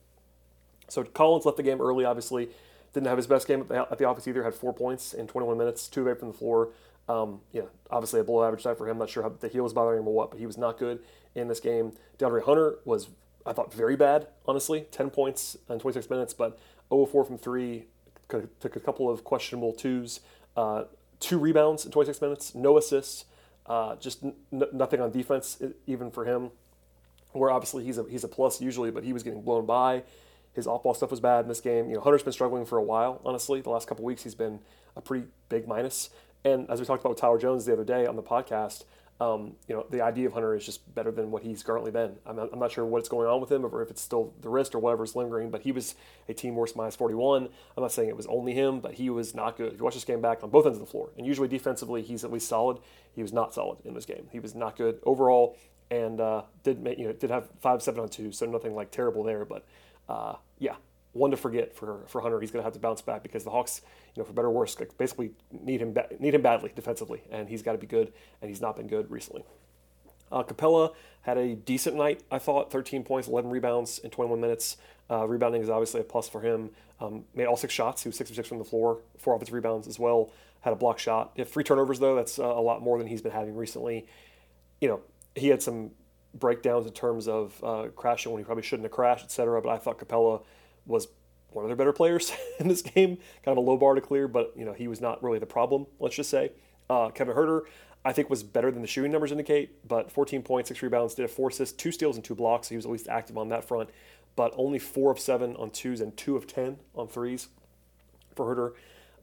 [0.89, 2.49] So Collins left the game early, obviously.
[2.93, 4.43] Didn't have his best game at the, at the office either.
[4.43, 6.69] Had four points in 21 minutes, two away from the floor.
[7.07, 8.97] Um, yeah, obviously a below average night for him.
[8.97, 10.99] Not sure how the heel was bothering him or what, but he was not good
[11.35, 11.93] in this game.
[12.17, 13.09] DeAndre Hunter was,
[13.45, 14.85] I thought, very bad, honestly.
[14.91, 17.85] 10 points in 26 minutes, but 0 4 from three.
[18.29, 20.19] Took a couple of questionable twos.
[20.55, 20.83] Uh,
[21.19, 23.25] two rebounds in 26 minutes, no assists.
[23.65, 24.33] Uh, just n-
[24.71, 26.51] nothing on defense, even for him.
[27.31, 30.03] Where obviously he's a he's a plus usually, but he was getting blown by.
[30.53, 31.89] His off-ball stuff was bad in this game.
[31.89, 33.21] You know, Hunter's been struggling for a while.
[33.23, 34.59] Honestly, the last couple weeks he's been
[34.95, 36.09] a pretty big minus.
[36.43, 38.83] And as we talked about with Tyler Jones the other day on the podcast,
[39.21, 42.15] um, you know, the idea of Hunter is just better than what he's currently been.
[42.25, 44.47] I'm not, I'm not, sure what's going on with him, or if it's still the
[44.47, 45.51] wrist or whatever's lingering.
[45.51, 45.95] But he was
[46.29, 47.49] a team worst minus 41.
[47.75, 49.73] I'm not saying it was only him, but he was not good.
[49.73, 52.01] If you watch this game back on both ends of the floor, and usually defensively
[52.01, 52.77] he's at least solid.
[53.13, 54.29] He was not solid in this game.
[54.31, 55.57] He was not good overall,
[55.91, 58.89] and uh, did make, you know did have five seven on two, so nothing like
[58.89, 59.43] terrible there.
[59.43, 59.65] But
[60.09, 60.75] uh, yeah,
[61.13, 62.41] one to forget for, for Hunter.
[62.41, 63.81] He's going to have to bounce back because the Hawks,
[64.15, 67.47] you know, for better or worse, basically need him ba- need him badly defensively, and
[67.47, 69.43] he's got to be good, and he's not been good recently.
[70.31, 72.71] Uh, Capela had a decent night, I thought.
[72.71, 74.77] 13 points, 11 rebounds in 21 minutes.
[75.09, 76.69] Uh, rebounding is obviously a plus for him.
[76.99, 78.03] Um, made all six shots.
[78.03, 80.31] He was six of six from the floor, four offensive rebounds as well.
[80.61, 81.31] Had a block shot.
[81.37, 82.15] Had three turnovers though.
[82.15, 84.05] That's uh, a lot more than he's been having recently.
[84.81, 85.01] You know,
[85.35, 85.91] he had some
[86.33, 89.61] breakdowns in terms of uh, crashing when he probably shouldn't have crashed, etc.
[89.61, 90.43] But I thought Capela
[90.85, 91.07] was
[91.51, 93.17] one of their better players in this game.
[93.43, 95.45] Kind of a low bar to clear, but you know he was not really the
[95.45, 95.87] problem.
[95.99, 96.51] Let's just say
[96.89, 97.61] uh, Kevin Huerter,
[98.03, 99.87] I think was better than the shooting numbers indicate.
[99.87, 102.67] But 14 points, six rebounds, did a four assists, two steals, and two blocks.
[102.67, 103.89] So he was at least active on that front.
[104.35, 107.49] But only four of seven on twos and two of ten on threes
[108.35, 108.73] for Huerter.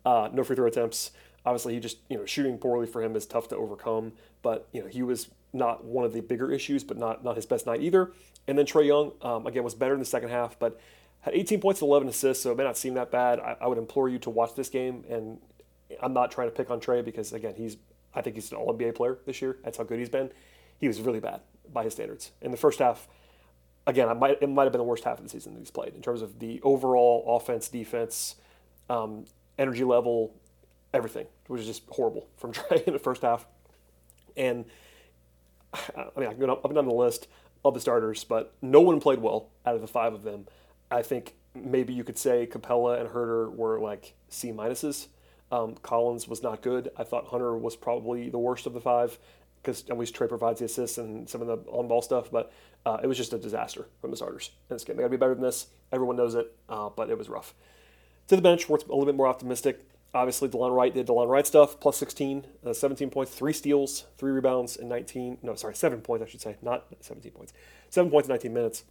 [0.05, 1.11] Uh, no free throw attempts.
[1.45, 4.13] Obviously, he just you know shooting poorly for him is tough to overcome.
[4.43, 7.47] But you know he was not one of the bigger issues, but not not his
[7.47, 8.13] best night either.
[8.47, 10.81] And then Trae Young um, again was better in the second half, but
[11.21, 13.41] had 18 points and 11 assists, so it may not seem that bad.
[13.41, 15.39] I, I, would implore you to watch this game, and
[16.01, 17.77] I'm not trying to pick on Trae because again, he's
[18.15, 19.59] I think he's an All NBA player this year.
[19.63, 20.31] That's how good he's been.
[20.79, 21.41] He was really bad
[21.73, 23.09] by his standards in the first half.
[23.87, 25.71] again, it might, it might have been the worst half of the season that he's
[25.71, 28.37] played in terms of the overall offense, defense,
[28.89, 29.25] um,
[29.59, 30.35] energy level,
[30.95, 31.27] everything.
[31.49, 33.47] which is just horrible from Trae in the first half.
[34.37, 34.65] And
[35.97, 37.29] I mean, I can go up and down the list
[37.65, 40.47] of the starters, but no one played well out of the five of them.
[40.91, 45.09] I think maybe you could say Capela and Huerter were like C minuses.
[45.51, 46.91] Um, Collins was not good.
[46.97, 49.19] I thought Hunter was probably the worst of the five
[49.63, 52.53] because at least Trae provides the assists and some of the on ball stuff, but
[52.85, 54.97] uh, it was just a disaster from the starters in this game.
[54.97, 55.67] They got to be better than this.
[55.91, 57.55] Everyone knows it, uh, but it was rough.
[58.29, 59.81] To the bench, we're a little bit more optimistic.
[60.17, 64.33] Obviously, Delon Wright did Delon Wright stuff, plus 16, uh, 17 points, three steals, three
[64.33, 67.53] rebounds, and 19, no, sorry, seven points, I should say, not 17 points.
[67.91, 68.85] Seven points in 19 minutes,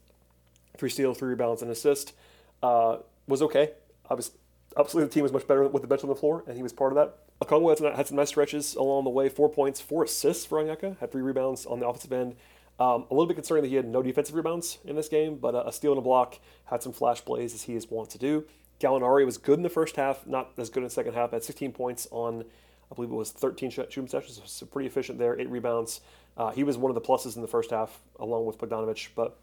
[0.77, 2.13] three steals, three rebounds, and assist.
[2.61, 3.71] Uh, was okay.
[4.07, 4.37] Obviously,
[4.77, 6.71] obviously, the team was much better with the bench on the floor, and he was
[6.71, 7.17] part of that.
[7.41, 9.27] Okongwu had some, nice stretches along the way.
[9.27, 10.99] Four points, four assists for Onyeka.
[10.99, 12.35] Had three rebounds on the offensive end.
[12.79, 15.55] Um, a little bit concerning that he had no defensive rebounds in this game, but
[15.55, 18.17] a, a steal and a block had some flash plays as he is wont to
[18.17, 18.45] do.
[18.79, 21.31] Gallinari was good in the first half, not as good in the second half.
[21.31, 22.43] Had 16 points on,
[22.91, 25.39] I believe it was 13 shooting sessions, so pretty efficient there.
[25.39, 26.01] Eight rebounds.
[26.37, 29.09] Uh, he was one of the pluses in the first half, along with Bogdanovich.
[29.15, 29.37] But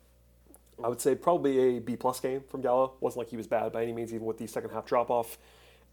[0.82, 2.94] I would say probably a B plus game from Gallo.
[3.00, 5.38] wasn't like he was bad by any means, even with the second half drop off.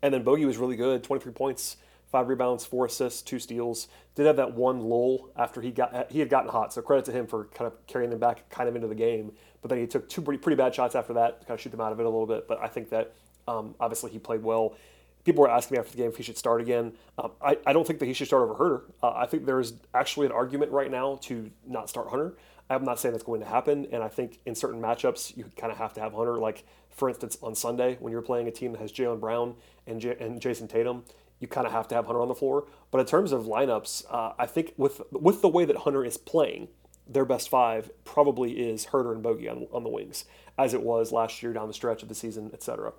[0.01, 1.77] And then Bogey was really good, 23 points,
[2.11, 3.87] five rebounds, four assists, two steals.
[4.15, 7.11] Did have that one lull after he got he had gotten hot, so credit to
[7.11, 9.31] him for kind of carrying them back kind of into the game.
[9.61, 11.71] But then he took two pretty, pretty bad shots after that to kind of shoot
[11.71, 12.47] them out of it a little bit.
[12.47, 13.13] But I think that
[13.47, 14.75] um, obviously he played well.
[15.25, 16.93] People were asking me after the game if he should start again.
[17.17, 18.81] Um, I, I don't think that he should start over Huerter.
[19.03, 22.33] Uh, I think there's actually an argument right now to not start Hunter.
[22.69, 25.71] I'm not saying that's going to happen, and I think in certain matchups you kind
[25.71, 26.37] of have to have Hunter.
[26.37, 26.65] Like
[26.99, 29.55] for instance, on Sunday when you're playing a team that has Jaylen Brown
[29.87, 31.03] and, J- and Jayson Tatum,
[31.39, 32.67] you kind of have to have Hunter on the floor.
[32.91, 36.17] But in terms of lineups, uh, I think with with the way that Hunter is
[36.17, 36.67] playing,
[37.07, 40.25] their best five probably is Huerter and Bogey on, on the wings,
[40.57, 42.93] as it was last year down the stretch of the season, etc.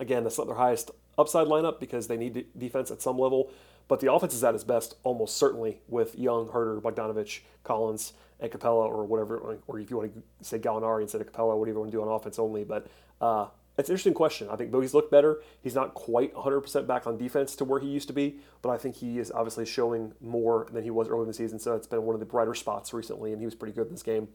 [0.00, 3.50] Again, that's not their highest upside lineup because they need defense at some level,
[3.86, 8.50] but the offense is at its best almost certainly with Young, Huerter, Bogdanovich, Collins, and
[8.50, 11.80] Capela, or whatever, or if you want to say Gallinari instead of Capela, whatever you
[11.80, 12.64] want to do on offense only.
[12.64, 12.86] But
[13.20, 14.48] uh, it's an interesting question.
[14.50, 15.42] I think Bogey's looked better.
[15.62, 18.76] He's not quite 100% back on defense to where he used to be, but I
[18.76, 21.58] think he is obviously showing more than he was early in the season.
[21.58, 23.92] So it's been one of the brighter spots recently, and he was pretty good in
[23.92, 24.28] this game.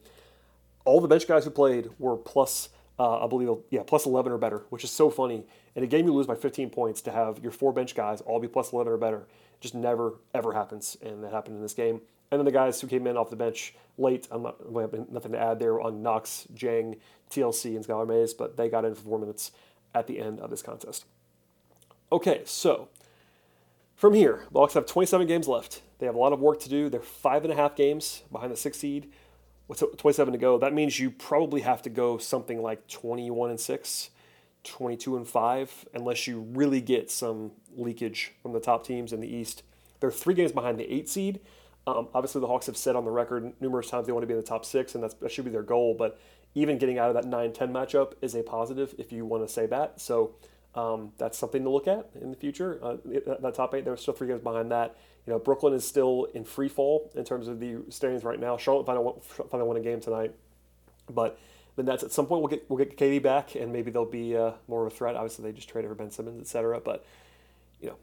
[0.84, 4.38] All the bench guys who played were plus, uh, I believe, yeah, plus 11 or
[4.38, 5.45] better, which is so funny.
[5.75, 8.39] In a game you lose by 15 points, to have your four bench guys all
[8.39, 9.27] be plus 11 or better
[9.60, 10.97] just never, ever happens.
[11.01, 12.01] And that happened in this game.
[12.31, 15.10] And then the guys who came in off the bench late, I'm not, I have
[15.10, 18.95] nothing to add there on Knox, Dieng, TLC, and Skylar Mays, but they got in
[18.95, 19.51] for four minutes
[19.93, 21.05] at the end of this contest.
[22.12, 22.89] Okay, so
[23.95, 25.81] from here, the Hawks have 27 games left.
[25.99, 26.89] They have a lot of work to do.
[26.89, 29.12] They're five and a half games behind the sixth seed.
[29.67, 33.60] With 27 to go, that means you probably have to go something like 21 and
[33.60, 34.10] 6,
[34.63, 39.28] 22 and 5, unless you really get some leakage from the top teams in the
[39.28, 39.63] East.
[39.99, 41.39] They're three games behind the eight seed.
[41.88, 44.34] Um, obviously, the Hawks have said on the record numerous times they want to be
[44.34, 45.95] in the top six, and that should be their goal.
[45.97, 46.19] But
[46.56, 49.51] even getting out of that 9 10 matchup is a positive if you want to
[49.51, 49.99] say that.
[49.99, 50.36] So
[50.75, 52.79] um, that's something to look at in the future.
[52.83, 52.97] Uh,
[53.39, 54.97] that top eight, there's still three games behind that.
[55.25, 58.57] You know, Brooklyn is still in free fall in terms of the standings right now.
[58.57, 59.13] Charlotte finally
[59.49, 60.33] finally won a game tonight,
[61.09, 61.39] but
[61.75, 64.35] the Nets at some point we'll get we'll get KD back, and maybe they'll be
[64.35, 65.15] uh, more of a threat.
[65.15, 66.79] Obviously, they just traded for Ben Simmons, etc.
[66.83, 67.05] But
[67.81, 67.97] you know,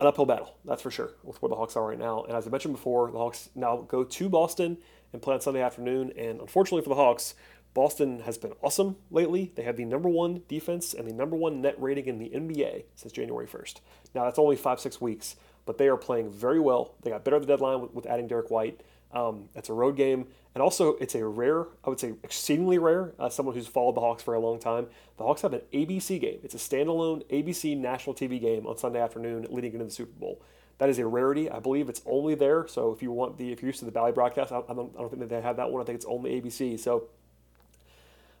[0.00, 2.24] an uphill battle, that's for sure, with where the Hawks are right now.
[2.24, 4.78] And as I mentioned before, the Hawks now go to Boston
[5.12, 6.12] and play on Sunday afternoon.
[6.18, 7.34] And unfortunately for the Hawks,
[7.74, 9.52] Boston has been awesome lately.
[9.56, 12.84] They have the number one defense and the number one net rating in the NBA
[12.94, 13.80] since January 1st.
[14.14, 15.34] Now, that's only five, six weeks,
[15.66, 16.94] but they are playing very well.
[17.02, 18.80] They got better at the deadline with, adding Derrick White.
[19.12, 23.12] Um, it's a road game, and also it's a rare, I would say exceedingly rare,
[23.18, 24.86] uh, someone who's followed the Hawks for a long time.
[25.18, 26.40] The Hawks have an ABC game.
[26.42, 30.42] It's a standalone ABC national TV game on Sunday afternoon leading into the Super Bowl.
[30.78, 31.48] That is a rarity.
[31.48, 32.66] I believe it's only there.
[32.66, 34.92] So if you want the, if you're used to the Bally broadcast, I, I, don't,
[34.96, 35.80] I don't think that they have that one.
[35.80, 36.78] I think it's only ABC.
[36.80, 37.08] So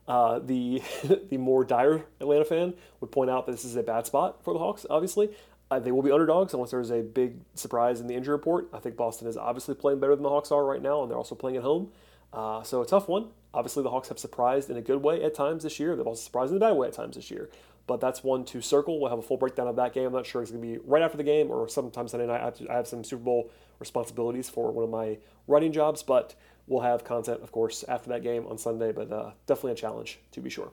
[0.06, 0.82] uh, the
[1.30, 4.52] the more dire Atlanta fan would point out that this is a bad spot for
[4.52, 4.86] the Hawks.
[4.88, 5.30] Obviously,
[5.70, 8.68] uh, they will be underdogs unless there's a big surprise in the injury report.
[8.72, 11.18] I think Boston is obviously playing better than the Hawks are right now, and they're
[11.18, 11.90] also playing at home.
[12.32, 13.28] Uh, so a tough one.
[13.52, 15.94] Obviously, the Hawks have surprised in a good way at times this year.
[15.94, 17.48] They've also surprised in a bad way at times this year.
[17.86, 18.98] But that's one to circle.
[18.98, 20.06] We'll have a full breakdown of that game.
[20.06, 22.40] I'm not sure it's going to be right after the game or sometime Sunday night.
[22.40, 26.02] I have, to, I have some Super Bowl responsibilities for one of my writing jobs,
[26.02, 26.34] but
[26.66, 28.92] we'll have content, of course, after that game on Sunday.
[28.92, 30.72] But uh, definitely a challenge to be sure.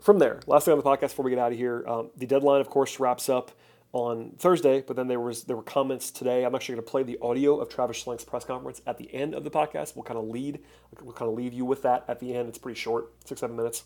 [0.00, 2.26] From there, last thing on the podcast before we get out of here, um, the
[2.26, 3.52] deadline, of course, wraps up
[3.92, 6.44] on Thursday, but then there was there were comments today.
[6.44, 9.34] I'm actually going to play the audio of Travis Schlenk's press conference at the end
[9.34, 9.94] of the podcast.
[9.94, 10.60] We'll kind of lead,
[11.02, 12.48] we'll kind of leave you with that at the end.
[12.48, 13.84] It's pretty short, six seven minutes.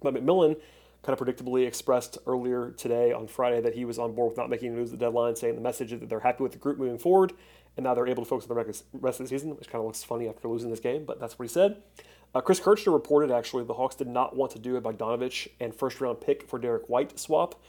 [0.00, 0.56] But McMillan
[1.02, 4.48] kind of predictably expressed earlier today on Friday that he was on board with not
[4.48, 6.78] making news at the deadline, saying the message is that they're happy with the group
[6.78, 7.32] moving forward,
[7.76, 9.86] and now they're able to focus on the rest of the season, which kind of
[9.86, 11.82] looks funny after losing this game, but that's what he said.
[12.34, 15.74] Uh, Chris Kirschner reported actually the Hawks did not want to do a Bogdanovich and
[15.74, 17.60] first round pick for Derrick White swap.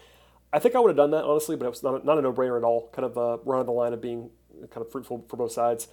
[0.51, 2.21] I think I would have done that honestly, but it was not a, not a
[2.21, 2.89] no brainer at all.
[2.91, 4.29] Kind of uh, on the line of being
[4.71, 5.87] kind of fruitful for both sides.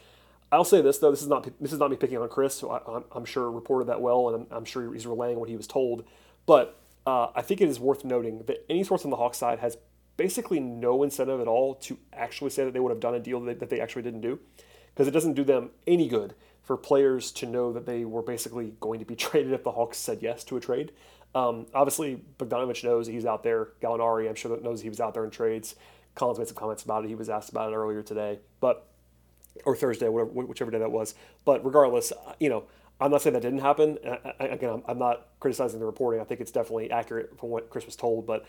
[0.51, 2.71] I'll say this though: this is not this is not me picking on Chris, who
[2.71, 5.67] I, am sure reported that well, and I'm, I'm, sure he's relaying what he was
[5.67, 6.05] told.
[6.47, 9.59] But uh, I think it is worth noting that any source on the Hawks side
[9.59, 9.77] has
[10.17, 13.41] basically no incentive at all to actually say that they would have done a deal
[13.41, 14.39] that, that they actually didn't do,
[14.95, 18.75] because it doesn't do them any good for players to know that they were basically
[18.81, 20.93] going to be traded if the Hawks said yes to a trade.
[21.35, 23.71] Um, obviously, Bogdanovich knows he's out there.
[23.81, 25.75] Gallinari, I'm sure, knows he was out there in trades.
[26.15, 27.09] Collins made some comments about it.
[27.09, 28.87] He was asked about it earlier today, but
[29.65, 31.15] or Thursday, whatever, whichever day that was.
[31.45, 32.65] But regardless, you know,
[33.01, 33.99] I'm not saying that didn't happen.
[34.39, 36.21] I, again, I'm not criticizing the reporting.
[36.21, 38.27] I think it's definitely accurate from what Chris was told.
[38.27, 38.45] But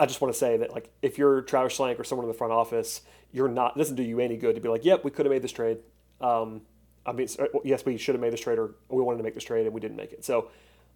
[0.00, 2.38] I just want to say that, like, if you're Travis Schlenk or someone in the
[2.38, 3.76] front office, you're not.
[3.76, 5.52] It doesn't do you any good to be like, "Yep, we could have made this
[5.52, 5.78] trade."
[6.20, 6.62] Um,
[7.04, 7.28] I mean,
[7.64, 9.74] yes, we should have made this trade, or we wanted to make this trade, and
[9.74, 10.24] we didn't make it.
[10.24, 10.50] So,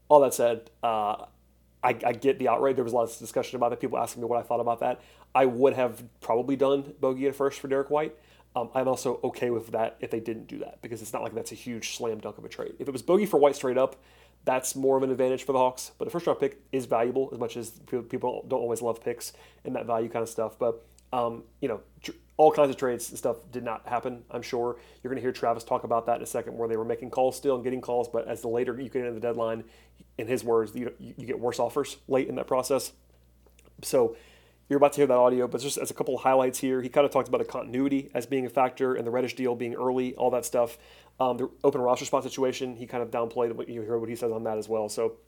[0.08, 1.26] all that said, uh,
[1.82, 2.76] I, I, get the outrage.
[2.76, 3.80] There was a lot of discussion about it.
[3.80, 5.00] People asking me what I thought about that.
[5.34, 8.14] I would have probably done Bogey at first for Derrick White.
[8.54, 11.34] Um, I'm also okay with that if they didn't do that because it's not like
[11.34, 12.74] that's a huge slam dunk of a trade.
[12.78, 13.96] If it was Bogey for White straight up,
[14.44, 15.92] that's more of an advantage for the Hawks.
[15.98, 17.70] But a first round pick is valuable as much as
[18.08, 19.32] people don't always love picks
[19.64, 20.58] and that value kind of stuff.
[20.58, 21.80] But um, you know,
[22.36, 24.24] all kinds of trades and stuff did not happen.
[24.30, 26.76] I'm sure you're going to hear Travis talk about that in a second, where they
[26.76, 29.20] were making calls still and getting calls, but as the later you get into the
[29.20, 29.64] deadline,
[30.18, 32.92] in his words, you, you get worse offers late in that process.
[33.82, 34.16] So
[34.68, 36.88] you're about to hear that audio, but just as a couple of highlights here, he
[36.88, 39.74] kind of talked about the continuity as being a factor and the Reddish deal being
[39.74, 40.78] early, all that stuff.
[41.22, 44.16] Um, the open roster spot situation, he kind of downplayed what you heard what he
[44.16, 44.88] says on that as well.
[44.88, 45.18] So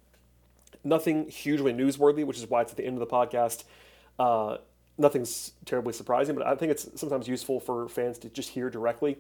[0.83, 3.63] nothing hugely newsworthy, which is why it's at the end of the podcast.
[4.19, 4.57] Uh,
[4.99, 9.19] nothing's terribly surprising, but I think it's sometimes useful for fans to just hear directly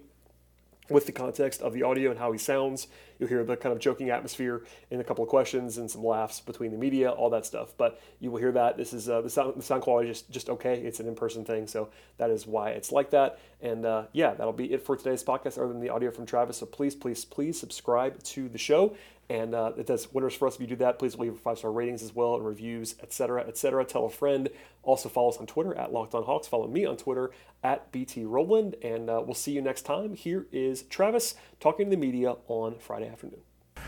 [0.91, 2.89] with the context of the audio and how he sounds.
[3.19, 6.41] You'll hear the kind of joking atmosphere and a couple of questions and some laughs
[6.41, 7.73] between the media, all that stuff.
[7.77, 10.45] But you will hear that this is uh, the sound the sound quality is just
[10.45, 10.81] just okay.
[10.81, 13.39] It's an in person thing, so that is why it's like that.
[13.63, 15.59] And uh, yeah, that'll be it for today's podcast.
[15.59, 18.97] Other than the audio from Travis, so please, please, please subscribe to the show.
[19.31, 20.99] And uh, it does wonders for us if you do that.
[20.99, 23.85] Please leave five star ratings as well and reviews, etc., etc.
[23.85, 24.49] Tell a friend.
[24.83, 26.47] Also follow us on Twitter at Locked On Hawks.
[26.47, 27.31] Follow me on Twitter
[27.63, 28.77] at BT Rowland.
[28.83, 30.15] And uh, we'll see you next time.
[30.15, 33.41] Here is Travis talking to the media on Friday afternoon.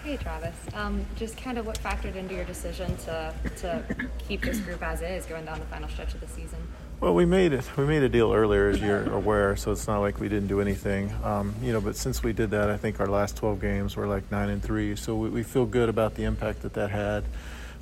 [0.03, 3.83] Hey Travis, um, just kind of what factored into your decision to to
[4.29, 6.59] keep this group as is going down the final stretch of the season.
[6.99, 7.77] Well, we made it.
[7.77, 10.63] We made a deal earlier, as you're aware, so it's not like we didn't do
[10.63, 11.13] anything.
[11.23, 14.07] Um, you know, but since we did that, I think our last 12 games were
[14.07, 14.97] like nine and three.
[14.97, 17.25] So we, we feel good about the impact that that had.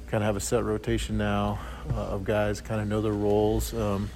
[0.08, 1.60] kind of have a set rotation now
[1.92, 3.72] uh, of guys, kind of know their roles.
[3.72, 4.10] Um,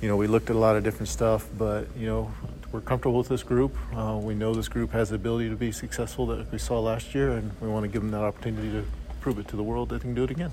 [0.00, 2.32] you know, we looked at a lot of different stuff, but you know,
[2.70, 3.76] we're comfortable with this group.
[3.92, 7.12] Uh, we know this group has the ability to be successful that we saw last
[7.12, 8.84] year, and we want to give them that opportunity to
[9.20, 10.52] prove it to the world that they can do it again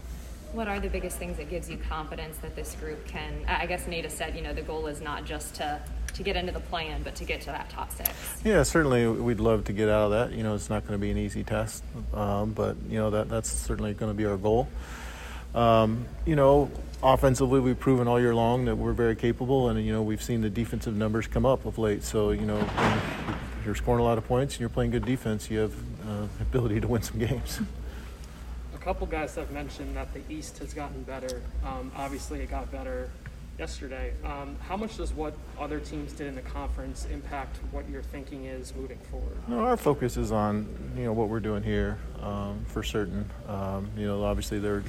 [0.54, 3.88] what are the biggest things that gives you confidence that this group can i guess
[3.88, 5.80] nate said you know the goal is not just to
[6.14, 8.10] to get into the play-in but to get to that top six?
[8.44, 10.36] Yeah certainly we'd love to get out of that.
[10.36, 11.84] You know it's not going to be an easy test
[12.14, 14.68] um, but you know that that's certainly going to be our goal.
[15.56, 16.70] Um, you know
[17.02, 20.42] offensively we've proven all year long that we're very capable and you know we've seen
[20.42, 22.04] the defensive numbers come up of late.
[22.04, 22.68] So you know
[23.66, 25.74] you're scoring a lot of points and you're playing good defense you have
[26.08, 27.60] uh, ability to win some games
[28.90, 31.44] couple guys have mentioned that the East has gotten better.
[31.64, 33.12] Um, obviously, it got better
[33.60, 34.14] yesterday.
[34.26, 38.46] Um, how much does what other teams did in the conference impact what your thinking
[38.46, 39.38] is moving forward?
[39.48, 43.30] No, our focus is on you know what we're doing here um, for certain.
[43.48, 44.84] Um, you know, obviously, there.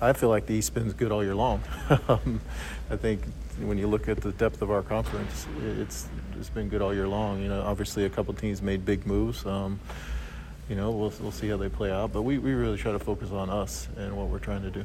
[0.00, 1.60] I feel like the East has been good all year long.
[2.06, 2.40] Um,
[2.90, 3.24] I think
[3.58, 5.48] when you look at the depth of our conference,
[5.80, 6.06] it's
[6.38, 7.42] it's been good all year long.
[7.42, 9.44] You know, obviously, a couple teams made big moves.
[10.70, 12.12] You know, we'll, we'll see how they play out.
[12.12, 14.84] But we, we really try to focus on us and what we're trying to do.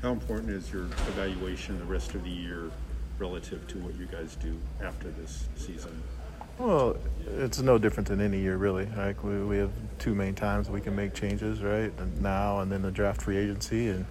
[0.00, 2.70] How important is your evaluation the rest of the year
[3.18, 6.00] relative to what you guys do after this season?
[6.58, 6.96] Well,
[7.38, 8.86] it's no different than any year, really.
[8.96, 11.92] Like we, we have two main times we can make changes, right?
[12.20, 14.06] Now and then the draft free agency, and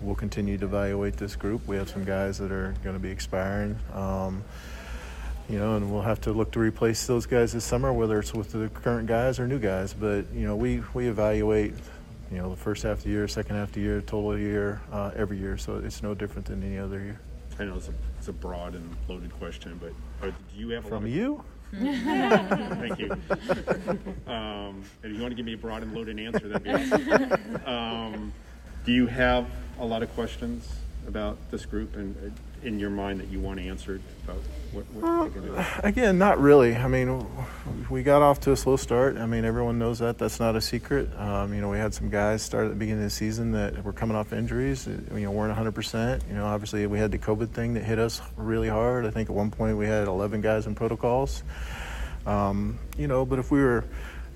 [0.00, 1.66] we'll continue to evaluate this group.
[1.66, 3.76] We have some guys that are going to be expiring.
[3.92, 4.44] Um,
[5.50, 8.32] you know, and we'll have to look to replace those guys this summer, whether it's
[8.32, 9.92] with the current guys or new guys.
[9.92, 11.74] But you know, we we evaluate
[12.30, 14.80] You know, the first half of the year, second half of the year, total year,
[14.92, 15.58] uh, every year.
[15.58, 17.18] So it's no different than any other year.
[17.58, 19.92] I know it's a, it's a broad and loaded question, but
[20.24, 21.42] are, do you have From of- you?
[21.72, 23.10] Thank you.
[24.32, 27.66] Um, if you want to give me a broad and loaded answer, that'd be awesome.
[27.66, 28.32] Um,
[28.84, 29.46] do you have
[29.80, 30.68] a lot of questions
[31.08, 32.30] about this group and uh,
[32.62, 34.36] in your mind that you want answered about
[34.72, 35.86] what, what they're going to do?
[35.86, 36.76] Again, not really.
[36.76, 37.26] I mean,
[37.88, 39.16] we got off to a slow start.
[39.16, 40.18] I mean, everyone knows that.
[40.18, 41.08] That's not a secret.
[41.18, 43.82] Um, you know, we had some guys start at the beginning of the season that
[43.84, 44.86] were coming off injuries.
[44.86, 46.28] uh, You know, weren't 100%.
[46.28, 49.06] You know, obviously we had the COVID thing that hit us really hard.
[49.06, 51.42] I think at one point we had 11 guys in protocols.
[52.26, 53.84] Um, you know, but if we were,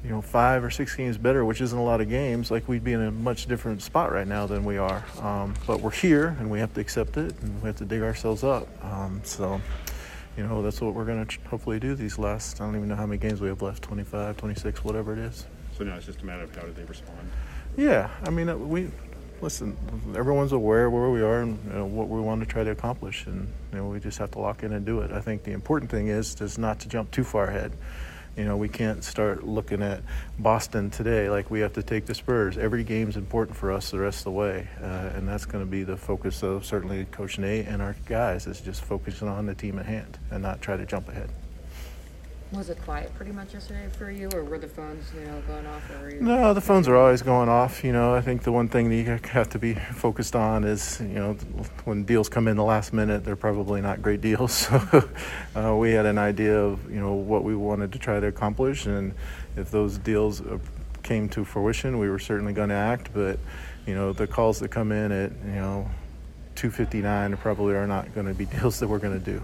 [0.05, 2.85] you know, five or six games better, which isn't a lot of games, like we'd
[2.85, 5.03] be in a much different spot right now than we are.
[5.21, 8.03] Um, but we're here, and we have to accept it, and we have to dig
[8.03, 8.69] ourselves up.
[8.85, 9.61] Um, so,
[10.37, 12.61] you know, that's what we're going to hopefully do these last.
[12.61, 15.47] I don't even know how many games we have left 25, 26, whatever it is.
[15.79, 17.31] So now it's just a matter of how do they respond?
[17.77, 18.91] Yeah, I mean, uh, we
[19.41, 19.77] listen.
[20.15, 23.27] Everyone's aware where we are and you know, what we want to try to accomplish,
[23.27, 25.13] and you know, we just have to lock in and do it.
[25.13, 27.73] I think the important thing is is not to jump too far ahead.
[28.37, 30.03] You know, we can't start looking at
[30.41, 32.59] Boston today like we have to take the Spurs.
[32.59, 35.71] Every game's important for us the rest of the way, uh, and that's going to
[35.71, 39.55] be the focus of certainly Coach Nate and our guys is just focusing on the
[39.55, 41.31] team at hand and not try to jump ahead.
[42.55, 45.67] Was it quiet pretty much yesterday for you, or were the phones, you know, going
[45.67, 46.21] off, or were you?
[46.21, 47.83] No, the phones are always going off.
[47.83, 51.01] You know, I think the one thing that you have to be focused on is,
[51.01, 51.33] you know,
[51.85, 54.69] when deals come in the last minute, they're probably not great deals.
[54.75, 55.09] So
[55.57, 58.87] uh, we had an idea of, you know, what we wanted to try to accomplish,
[58.87, 59.13] and
[59.57, 60.59] if those deals uh,
[61.03, 63.11] came to fruition, we were certainly going to act.
[63.13, 63.39] But,
[63.87, 65.91] you know, the calls that come in at, you know,
[66.55, 69.43] 259 probably are not going to be deals that we're going to do.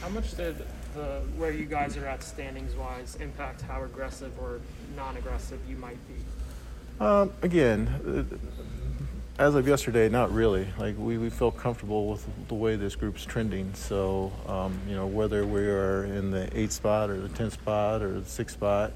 [0.00, 0.56] How much did
[0.94, 4.60] the where you guys are at standings wise impact how aggressive or
[4.96, 7.04] non-aggressive you might be?
[7.04, 10.66] Um, again, uh, as of yesterday, not really.
[10.78, 13.74] Like we, we feel comfortable with the way this group's trending.
[13.74, 18.02] So um, you know whether we are in the eighth spot or the tenth spot
[18.02, 18.92] or the sixth spot,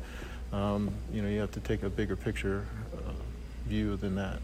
[0.52, 3.10] um, you know you have to take a bigger picture uh,
[3.66, 4.38] view than that.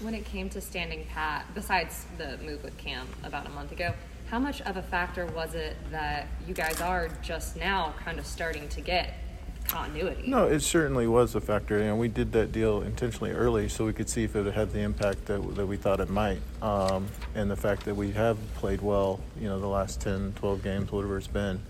[0.00, 3.92] When it came to standing pat, besides the move with Cam about a month ago,
[4.30, 8.24] how much of a factor was it that you guys are just now kind of
[8.24, 9.14] starting to get
[9.66, 10.22] continuity?
[10.28, 11.82] No, it certainly was a factor.
[11.82, 14.78] Know, we did that deal intentionally early so we could see if it had the
[14.78, 16.38] impact that, that we thought it might.
[16.62, 20.62] Um, and the fact that we have played well, you know, the last 10, 12
[20.62, 21.60] games, whatever it's been,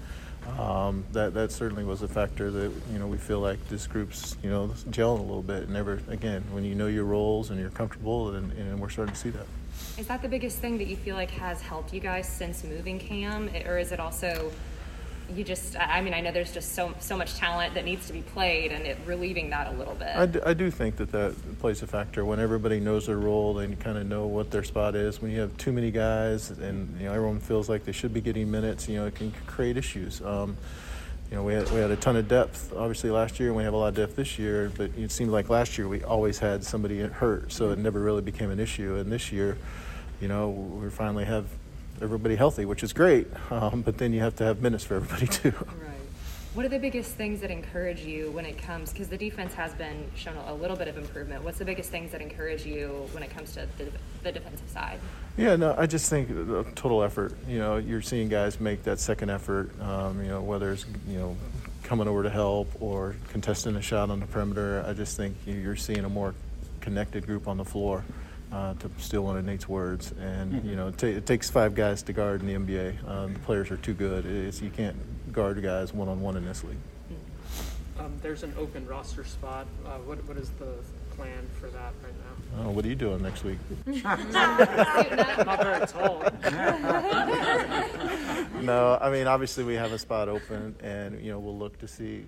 [0.58, 4.36] um, that, that certainly was a factor that, you know, we feel like this group's,
[4.42, 5.62] you know, gelling a little bit.
[5.62, 9.14] And never, again, when you know your roles and you're comfortable, and, and we're starting
[9.14, 9.46] to see that.
[9.98, 12.98] Is that the biggest thing that you feel like has helped you guys since moving
[12.98, 14.50] Cam, or is it also
[15.34, 15.76] you just?
[15.78, 18.72] I mean, I know there's just so so much talent that needs to be played,
[18.72, 20.08] and it relieving that a little bit.
[20.08, 22.24] I do, I do think that that plays a factor.
[22.24, 25.20] When everybody knows their role, and kind of know what their spot is.
[25.22, 28.20] When you have too many guys, and you know everyone feels like they should be
[28.20, 30.20] getting minutes, you know it can create issues.
[30.22, 30.56] Um,
[31.30, 33.62] you know, we had, we had a ton of depth obviously last year, and we
[33.62, 34.72] have a lot of depth this year.
[34.76, 38.22] But it seemed like last year we always had somebody hurt, so it never really
[38.22, 38.96] became an issue.
[38.96, 39.56] And this year,
[40.20, 41.46] you know, we finally have
[42.02, 43.26] everybody healthy, which is great.
[43.50, 45.50] Um, but then you have to have minutes for everybody too.
[45.50, 45.99] Right.
[46.52, 48.92] What are the biggest things that encourage you when it comes?
[48.92, 51.44] Because the defense has been shown a little bit of improvement.
[51.44, 53.86] What's the biggest things that encourage you when it comes to the,
[54.24, 54.98] the defensive side?
[55.36, 57.36] Yeah, no, I just think the total effort.
[57.46, 59.70] You know, you're seeing guys make that second effort.
[59.80, 61.36] Um, you know, whether it's you know
[61.84, 64.84] coming over to help or contesting a shot on the perimeter.
[64.84, 66.34] I just think you're seeing a more
[66.80, 68.04] connected group on the floor.
[68.50, 72.02] Uh, to steal one of Nate's words, and you know, it, it takes five guys
[72.02, 73.08] to guard in the NBA.
[73.08, 74.26] Um, the players are too good.
[74.26, 74.96] It's, you can't
[75.32, 76.76] guard guys one on one in this league.
[77.98, 79.66] Um, there's an open roster spot.
[79.84, 80.74] Uh, what what is the
[81.16, 82.64] plan for that right now?
[82.64, 83.58] Oh, what are you doing next week?
[84.04, 86.24] I'm not very tall.
[88.60, 91.88] No, I mean obviously we have a spot open, and you know we'll look to
[91.88, 92.26] see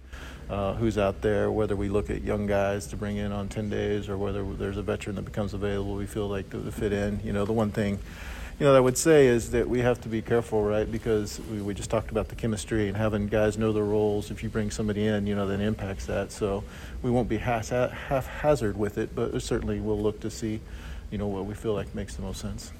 [0.48, 1.50] uh, who's out there.
[1.50, 4.78] Whether we look at young guys to bring in on ten days, or whether there's
[4.78, 7.20] a veteran that becomes available, we feel like to, to fit in.
[7.22, 7.98] You know, the one thing,
[8.62, 10.88] you know, I would say is that we have to be careful, right?
[10.88, 14.30] Because we, we just talked about the chemistry and having guys know their roles.
[14.30, 16.30] If you bring somebody in, you know, that impacts that.
[16.30, 16.62] So
[17.02, 20.60] we won't be half haphazard with it, but certainly we'll look to see,
[21.10, 22.70] you know, what we feel like makes the most sense.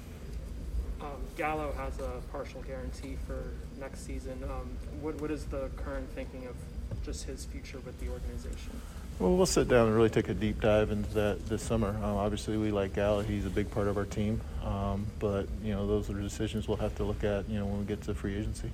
[1.01, 3.43] Um, Gallo has a partial guarantee for
[3.77, 4.41] next season.
[4.45, 6.55] Um, what what is the current thinking of
[7.03, 8.79] just his future with the organization?
[9.19, 11.89] Well, we'll sit down and really take a deep dive into that this summer.
[11.89, 14.41] Um, obviously, we like Gallo; he's a big part of our team.
[14.65, 17.47] Um, but you know, those are decisions we'll have to look at.
[17.47, 18.71] You know, when we get to free agency.